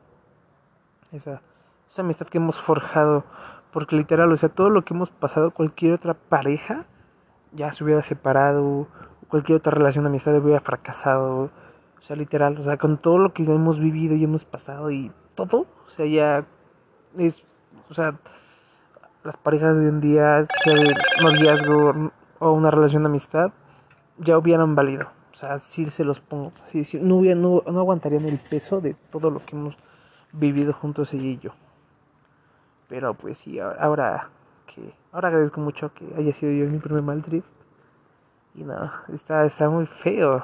esa, 1.12 1.42
esa 1.88 2.02
amistad 2.02 2.28
que 2.28 2.40
hemos 2.40 2.60
forjado, 2.60 3.24
porque 3.72 3.96
literal, 3.96 4.32
o 4.32 4.38
sea, 4.38 4.50
todo 4.50 4.72
lo 4.72 4.84
que 4.84 4.96
hemos 4.96 5.12
pasado, 5.12 5.52
cualquier 5.52 5.94
otra 5.94 6.16
pareja, 6.16 6.86
ya 7.52 7.72
se 7.72 7.84
hubiera 7.84 8.02
separado, 8.02 8.88
cualquier 9.28 9.60
otra 9.60 9.72
relación 9.72 10.06
de 10.06 10.10
amistad 10.10 10.36
hubiera 10.38 10.60
fracasado. 10.60 11.52
O 11.98 12.02
sea, 12.02 12.16
literal, 12.16 12.58
o 12.58 12.64
sea, 12.64 12.78
con 12.78 12.98
todo 12.98 13.18
lo 13.18 13.34
que 13.34 13.44
hemos 13.44 13.80
vivido 13.80 14.16
y 14.16 14.24
hemos 14.24 14.46
pasado 14.46 14.90
y 14.90 15.12
todo, 15.48 15.68
o 15.86 15.90
sea, 15.90 16.06
ya 16.06 16.46
es, 17.18 17.44
o 17.90 17.94
sea, 17.94 18.16
las 19.24 19.38
parejas 19.38 19.76
de 19.76 19.82
hoy 19.82 19.90
en 19.90 20.02
día, 20.02 20.46
sea 20.64 20.74
de 20.74 20.94
noviazgo 21.22 22.12
o 22.40 22.52
una 22.52 22.72
relación 22.72 23.04
de 23.04 23.10
amistad, 23.10 23.52
ya 24.18 24.38
hubieran 24.38 24.76
valido. 24.76 25.08
O 25.32 25.36
sea, 25.36 25.60
sí 25.60 25.90
se 25.90 26.04
los 26.04 26.20
pongo. 26.20 26.52
Sí, 26.64 26.84
sí, 26.84 27.00
no, 27.02 27.18
hubiera, 27.18 27.40
no, 27.40 27.64
no 27.66 27.80
aguantarían 27.80 28.26
el 28.26 28.40
peso 28.40 28.82
de 28.82 28.96
todo 29.12 29.30
lo 29.30 29.46
que 29.46 29.56
hemos 29.56 29.78
vivido 30.32 30.74
juntos 30.74 31.14
ella 31.14 31.26
y 31.26 31.38
yo. 31.38 31.52
Pero 32.88 33.14
pues 33.14 33.38
sí, 33.38 33.60
ahora 33.60 34.30
que 34.66 34.94
ahora 35.12 35.30
agradezco 35.30 35.62
mucho 35.62 35.94
que 35.94 36.06
haya 36.18 36.34
sido 36.34 36.52
yo 36.52 36.70
mi 36.70 36.80
primer 36.80 37.04
mal 37.04 37.22
trip. 37.22 37.46
Y 38.56 38.64
no, 38.64 38.92
está, 39.14 39.46
está 39.46 39.70
muy 39.70 39.86
feo. 39.86 40.44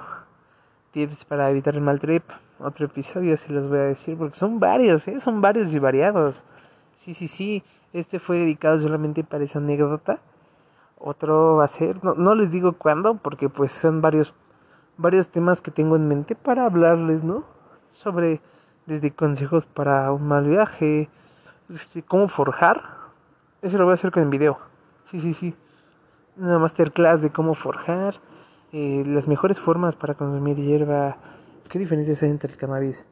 Tips 0.91 1.25
para 1.25 1.49
evitar 1.49 1.75
el 1.75 1.81
mal 1.81 1.99
trip. 1.99 2.23
Otro 2.59 2.85
episodio 2.85 3.35
se 3.37 3.51
los 3.51 3.67
voy 3.67 3.79
a 3.79 3.83
decir 3.83 4.17
porque 4.17 4.35
son 4.35 4.59
varios, 4.59 5.07
¿eh? 5.07 5.19
Son 5.19 5.41
varios 5.41 5.73
y 5.73 5.79
variados. 5.79 6.43
Sí, 6.93 7.13
sí, 7.13 7.27
sí. 7.27 7.63
Este 7.93 8.19
fue 8.19 8.39
dedicado 8.39 8.79
solamente 8.79 9.23
para 9.23 9.43
esa 9.43 9.59
anécdota. 9.59 10.19
Otro 10.97 11.57
va 11.57 11.65
a 11.65 11.67
ser, 11.67 12.03
no, 12.03 12.15
no 12.15 12.35
les 12.35 12.51
digo 12.51 12.73
cuándo 12.73 13.15
porque 13.15 13.49
pues 13.49 13.71
son 13.71 14.01
varios, 14.01 14.33
varios 14.97 15.27
temas 15.27 15.61
que 15.61 15.71
tengo 15.71 15.95
en 15.95 16.07
mente 16.07 16.35
para 16.35 16.65
hablarles, 16.65 17.23
¿no? 17.23 17.43
Sobre 17.89 18.41
desde 18.85 19.11
consejos 19.11 19.65
para 19.65 20.11
un 20.11 20.27
mal 20.27 20.47
viaje, 20.47 21.09
cómo 22.07 22.27
forjar. 22.27 22.81
Eso 23.61 23.77
lo 23.77 23.85
voy 23.85 23.91
a 23.91 23.95
hacer 23.95 24.11
con 24.11 24.23
el 24.23 24.29
video. 24.29 24.57
Sí, 25.11 25.19
sí, 25.19 25.33
sí 25.33 25.55
una 26.37 26.59
masterclass 26.59 27.21
de 27.21 27.29
cómo 27.31 27.53
forjar, 27.53 28.15
eh, 28.71 29.03
las 29.05 29.27
mejores 29.27 29.59
formas 29.59 29.95
para 29.95 30.15
consumir 30.15 30.57
hierba, 30.57 31.17
qué 31.69 31.79
diferencias 31.79 32.21
hay 32.23 32.29
entre 32.29 32.51
el 32.51 32.57
cannabis, 32.57 33.05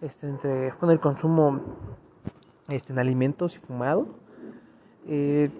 este, 0.00 0.28
entre 0.28 0.72
bueno, 0.80 0.92
el 0.92 1.00
consumo 1.00 1.60
este, 2.68 2.92
en 2.92 2.98
alimentos 2.98 3.54
y 3.56 3.58
fumado. 3.58 4.06
Eh, 5.06 5.50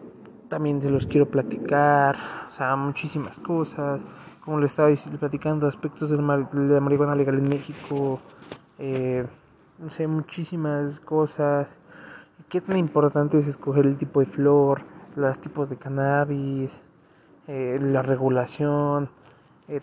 también 0.49 0.83
se 0.83 0.91
los 0.91 1.07
quiero 1.07 1.27
platicar, 1.27 2.17
o 2.49 2.53
sea, 2.53 2.75
muchísimas 2.77 3.39
cosas, 3.39 4.01
como 4.45 4.59
le 4.59 4.67
estaba 4.67 4.89
platicando, 5.19 5.67
aspectos 5.67 6.11
de 6.11 6.17
la 6.17 6.81
marihuana 6.81 7.15
legal 7.15 7.39
en 7.39 7.49
México, 7.49 8.21
eh, 8.79 9.27
no 9.79 9.91
sé, 9.91 10.07
muchísimas 10.07 10.99
cosas. 11.01 11.69
¿Qué 12.49 12.61
tan 12.61 12.79
importante 12.79 13.39
es 13.39 13.47
escoger 13.47 13.87
el 13.87 13.97
tipo 13.97 14.21
de 14.21 14.27
flor, 14.27 14.83
los 15.15 15.39
tipos 15.41 15.71
de 15.71 15.77
cannabis? 15.77 16.71
Eh, 17.47 17.79
la 17.81 18.03
regulación, 18.03 19.09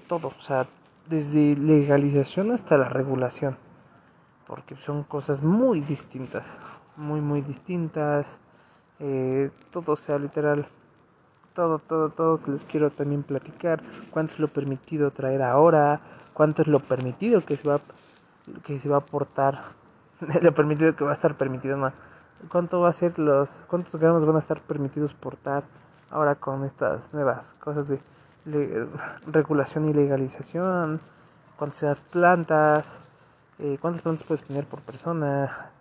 todo, 0.08 0.30
o 0.38 0.42
sea, 0.42 0.68
desde 1.10 1.56
legalización 1.56 2.52
hasta 2.52 2.78
la 2.78 2.90
regulación, 2.90 3.58
porque 4.46 4.76
son 4.76 5.04
cosas 5.04 5.42
muy 5.42 5.82
distintas, 5.82 6.46
muy, 6.96 7.22
muy 7.22 7.42
distintas, 7.42 8.28
eh, 9.00 9.50
todo, 9.72 9.96
sea, 9.96 10.18
literal, 10.18 10.68
todo, 11.54 11.80
todo, 11.80 12.10
todo 12.10 12.38
se 12.38 12.52
les 12.52 12.64
quiero 12.64 12.92
también 12.92 13.24
platicar, 13.24 13.82
cuánto 14.12 14.34
es 14.34 14.40
lo 14.40 14.48
permitido 14.50 15.12
traer 15.12 15.42
ahora, 15.42 16.02
cuánto 16.34 16.62
es 16.62 16.68
lo 16.68 16.80
permitido 16.80 17.46
que 17.46 17.58
se 17.58 17.68
va, 17.68 17.80
que 18.64 18.80
se 18.80 18.90
va 18.90 18.98
a 18.98 19.00
aportar, 19.00 19.62
lo 20.42 20.54
permitido 20.54 20.96
que 20.96 21.04
va 21.04 21.12
a 21.12 21.16
estar 21.16 21.36
permitido, 21.36 21.78
no, 21.78 21.92
cuánto 22.50 22.82
va 22.82 22.90
a 22.90 22.94
ser 22.94 23.18
los, 23.18 23.50
cuántos 23.68 23.96
gramos 23.96 24.26
van 24.26 24.36
a 24.36 24.40
estar 24.40 24.62
permitidos 24.62 25.14
portar, 25.14 25.64
ahora 26.10 26.36
con 26.36 26.64
estas 26.64 27.14
nuevas 27.14 27.54
cosas 27.56 27.88
de 27.88 28.00
regulación 29.26 29.90
y 29.90 29.94
legalización, 29.94 31.00
cuántas 31.58 32.00
plantas, 32.12 32.98
eh, 33.60 33.78
cuántas 33.82 34.02
plantas 34.02 34.24
puedes 34.24 34.44
tener 34.44 34.66
por 34.66 34.82
persona, 34.82 35.72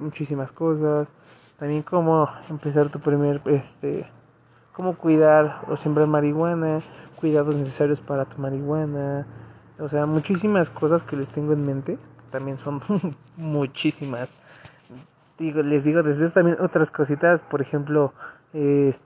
muchísimas 0.00 0.52
cosas. 0.52 1.08
También 1.58 1.82
cómo 1.82 2.28
empezar 2.50 2.88
tu 2.88 2.98
primer, 2.98 3.40
este, 3.46 4.06
cómo 4.72 4.96
cuidar 4.96 5.62
o 5.68 5.76
sembrar 5.76 6.08
marihuana, 6.08 6.80
cuidados 7.16 7.54
necesarios 7.54 8.00
para 8.00 8.24
tu 8.24 8.40
marihuana. 8.40 9.26
O 9.78 9.88
sea, 9.88 10.06
muchísimas 10.06 10.70
cosas 10.70 11.02
que 11.02 11.16
les 11.16 11.28
tengo 11.28 11.52
en 11.52 11.64
mente. 11.64 11.98
También 12.30 12.58
son 12.58 12.80
muchísimas. 13.36 14.38
Digo, 15.38 15.62
les 15.62 15.84
digo 15.84 16.02
desde 16.02 16.28
también 16.30 16.56
otras 16.60 16.90
cositas, 16.90 17.42
por 17.42 17.62
ejemplo, 17.62 18.12
eh, 18.52 18.96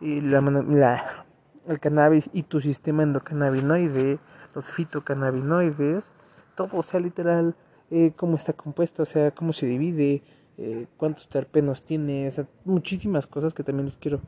la, 0.00 1.19
el 1.66 1.80
cannabis 1.80 2.30
y 2.32 2.42
tu 2.44 2.60
sistema 2.60 3.02
endocannabinoide, 3.02 4.18
los 4.54 4.64
fitocannabinoides, 4.66 6.10
todo, 6.54 6.68
o 6.72 6.82
sea, 6.82 7.00
literal, 7.00 7.54
eh, 7.90 8.12
cómo 8.16 8.36
está 8.36 8.52
compuesto, 8.52 9.02
o 9.02 9.06
sea, 9.06 9.30
cómo 9.30 9.52
se 9.52 9.66
divide, 9.66 10.22
eh, 10.58 10.86
cuántos 10.96 11.28
terpenos 11.28 11.82
tiene, 11.84 12.28
o 12.28 12.30
sea, 12.30 12.46
muchísimas 12.64 13.26
cosas 13.26 13.54
que 13.54 13.62
también 13.62 13.86
les 13.86 13.96
quiero 13.96 14.20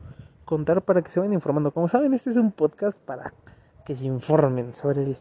contar 0.45 0.81
para 0.81 1.01
que 1.01 1.11
se 1.11 1.19
vayan 1.19 1.33
informando. 1.33 1.71
Como 1.71 1.87
saben, 1.87 2.13
este 2.13 2.29
es 2.29 2.37
un 2.37 2.51
podcast 2.51 2.99
para 3.01 3.33
que 3.85 3.95
se 3.95 4.05
informen 4.05 4.73
sobre 4.75 5.03
el, 5.03 5.17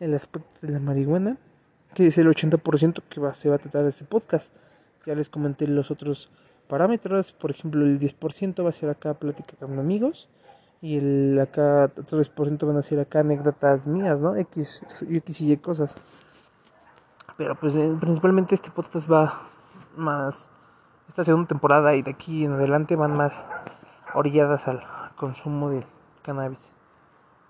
el 0.00 0.14
aspecto 0.14 0.66
de 0.66 0.72
la 0.72 0.80
marihuana, 0.80 1.36
que 1.94 2.06
es 2.06 2.18
el 2.18 2.28
80% 2.28 3.02
que 3.08 3.20
va, 3.20 3.34
se 3.34 3.48
va 3.48 3.56
a 3.56 3.58
tratar 3.58 3.82
de 3.82 3.90
este 3.90 4.04
podcast. 4.04 4.52
Ya 5.06 5.14
les 5.14 5.30
comenté 5.30 5.66
los 5.66 5.90
otros 5.90 6.30
parámetros, 6.68 7.32
por 7.32 7.50
ejemplo 7.50 7.84
el 7.84 7.98
10% 7.98 8.64
va 8.64 8.68
a 8.68 8.72
ser 8.72 8.90
acá 8.90 9.14
plática 9.14 9.54
con 9.58 9.78
amigos 9.78 10.28
y 10.80 10.98
el 10.98 11.38
acá 11.40 11.92
3% 11.94 12.66
van 12.66 12.76
a 12.76 12.82
ser 12.82 13.00
acá 13.00 13.20
anécdotas 13.20 13.86
mías, 13.86 14.20
¿no? 14.20 14.36
X, 14.36 14.84
X 15.08 15.40
y 15.40 15.52
Y 15.52 15.56
cosas. 15.56 15.96
Pero 17.36 17.54
pues 17.54 17.74
eh, 17.76 17.96
principalmente 18.00 18.54
este 18.54 18.70
podcast 18.70 19.10
va 19.10 19.42
más 19.96 20.50
esta 21.08 21.24
segunda 21.24 21.48
temporada 21.48 21.94
y 21.94 22.02
de 22.02 22.10
aquí 22.10 22.44
en 22.44 22.52
adelante 22.52 22.96
van 22.96 23.16
más 23.16 23.44
orilladas 24.14 24.68
al 24.68 24.82
consumo 25.16 25.70
de 25.70 25.84
cannabis. 26.22 26.72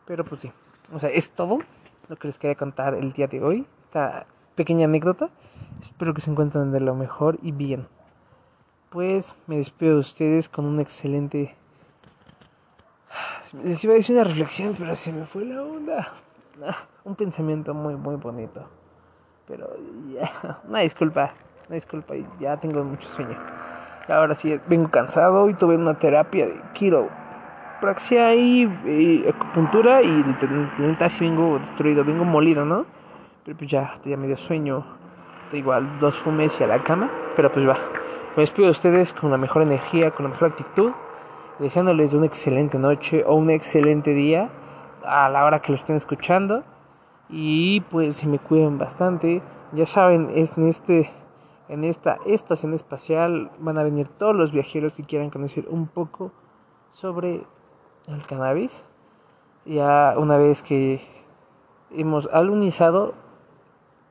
Pero 0.07 0.25
pues 0.25 0.43
sí, 0.43 0.53
o 0.93 0.99
sea, 0.99 1.11
es 1.11 1.33
todo 1.33 1.59
lo 2.09 2.17
que 2.17 2.29
les 2.29 2.39
quería 2.39 2.57
contar 2.57 2.95
el 2.95 3.13
día 3.13 3.27
de 3.27 3.43
hoy, 3.43 3.67
esta 3.85 4.27
pequeña 4.55 4.87
anécdota. 4.87 5.31
Espero 5.83 6.15
que 6.15 6.21
se 6.21 6.31
encuentren 6.31 6.73
de 6.73 6.81
lo 6.81 6.95
mejor 6.95 7.39
y 7.43 7.53
bien 7.53 7.87
pues 8.91 9.37
me 9.47 9.57
despido 9.57 9.95
de 9.95 10.01
ustedes 10.01 10.49
con 10.49 10.65
un 10.65 10.81
excelente... 10.81 11.55
Les 13.65 13.83
iba 13.85 13.95
a 13.95 13.97
decir 13.97 14.15
una 14.15 14.25
reflexión, 14.25 14.75
pero 14.79 14.95
se 14.95 15.13
me 15.13 15.25
fue 15.25 15.45
la 15.45 15.63
onda. 15.63 16.13
Ah, 16.65 16.77
un 17.05 17.15
pensamiento 17.15 17.73
muy, 17.73 17.97
muy 17.97 18.17
bonito. 18.17 18.69
Pero 19.47 19.71
ya, 20.13 20.61
una 20.69 20.81
disculpa, 20.81 21.33
una 21.69 21.75
disculpa, 21.77 22.15
ya 22.39 22.57
tengo 22.59 22.85
mucho 22.85 23.09
sueño. 23.09 23.39
Ahora 24.09 24.35
sí, 24.35 24.59
vengo 24.67 24.91
cansado 24.91 25.49
y 25.49 25.55
tuve 25.55 25.77
una 25.77 25.95
terapia 25.95 26.47
de 26.47 26.61
quiropraxia 26.75 28.35
y, 28.35 28.63
y 28.87 29.29
acupuntura 29.29 30.03
y 30.03 30.25
casi 30.99 31.25
vengo 31.25 31.59
destruido, 31.59 32.05
vengo 32.05 32.25
molido, 32.25 32.65
¿no? 32.65 32.87
Pero 33.45 33.57
pues 33.57 33.71
ya, 33.71 33.95
ya 34.05 34.17
me 34.17 34.27
dio 34.27 34.37
sueño. 34.37 34.85
Igual, 35.53 35.99
dos 35.99 36.17
fumes 36.17 36.61
y 36.61 36.65
a 36.65 36.67
la 36.67 36.83
cama, 36.83 37.11
pero 37.35 37.51
pues 37.51 37.67
va. 37.67 37.77
Me 38.37 38.43
despido 38.43 38.67
de 38.67 38.73
ustedes 38.73 39.15
con 39.15 39.31
la 39.31 39.39
mejor 39.39 39.63
energía, 39.63 40.11
con 40.11 40.25
la 40.25 40.31
mejor 40.31 40.49
actitud, 40.51 40.93
deseándoles 41.59 42.15
una 42.15 42.27
excelente 42.27 42.79
noche 42.79 43.25
o 43.27 43.35
un 43.35 43.51
excelente 43.51 44.15
día 44.15 44.51
a 45.05 45.29
la 45.29 45.45
hora 45.45 45.61
que 45.61 45.73
lo 45.73 45.77
estén 45.77 45.97
escuchando. 45.97 46.65
Y 47.29 47.81
pues 47.83 48.17
se 48.17 48.27
me 48.27 48.39
cuiden 48.39 48.79
bastante. 48.79 49.43
Ya 49.73 49.87
saben, 49.87 50.31
es 50.35 50.57
en 50.57 50.69
este 50.69 51.11
en 51.69 51.85
esta 51.85 52.17
estación 52.25 52.73
espacial 52.73 53.51
van 53.59 53.77
a 53.77 53.83
venir 53.83 54.09
todos 54.09 54.35
los 54.35 54.53
viajeros 54.53 54.97
que 54.97 55.05
quieran 55.05 55.29
conocer 55.29 55.67
un 55.69 55.87
poco 55.87 56.33
sobre 56.91 57.47
el 58.07 58.27
cannabis. 58.27 58.87
Ya 59.67 60.15
una 60.17 60.39
vez 60.39 60.63
que 60.63 61.07
hemos 61.91 62.27
alunizado, 62.33 63.15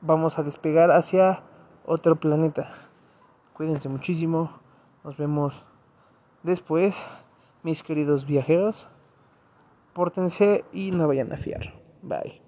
vamos 0.00 0.38
a 0.38 0.44
despegar 0.44 0.92
hacia 0.92 1.42
otro 1.84 2.14
planeta. 2.14 2.72
Cuídense 3.54 3.88
muchísimo. 3.88 4.52
Nos 5.02 5.16
vemos 5.16 5.64
después, 6.44 7.04
mis 7.62 7.82
queridos 7.82 8.26
viajeros. 8.26 8.86
Pórtense 9.92 10.64
y 10.72 10.90
no 10.90 11.08
vayan 11.08 11.32
a 11.32 11.36
fiar. 11.36 11.74
Bye. 12.02 12.47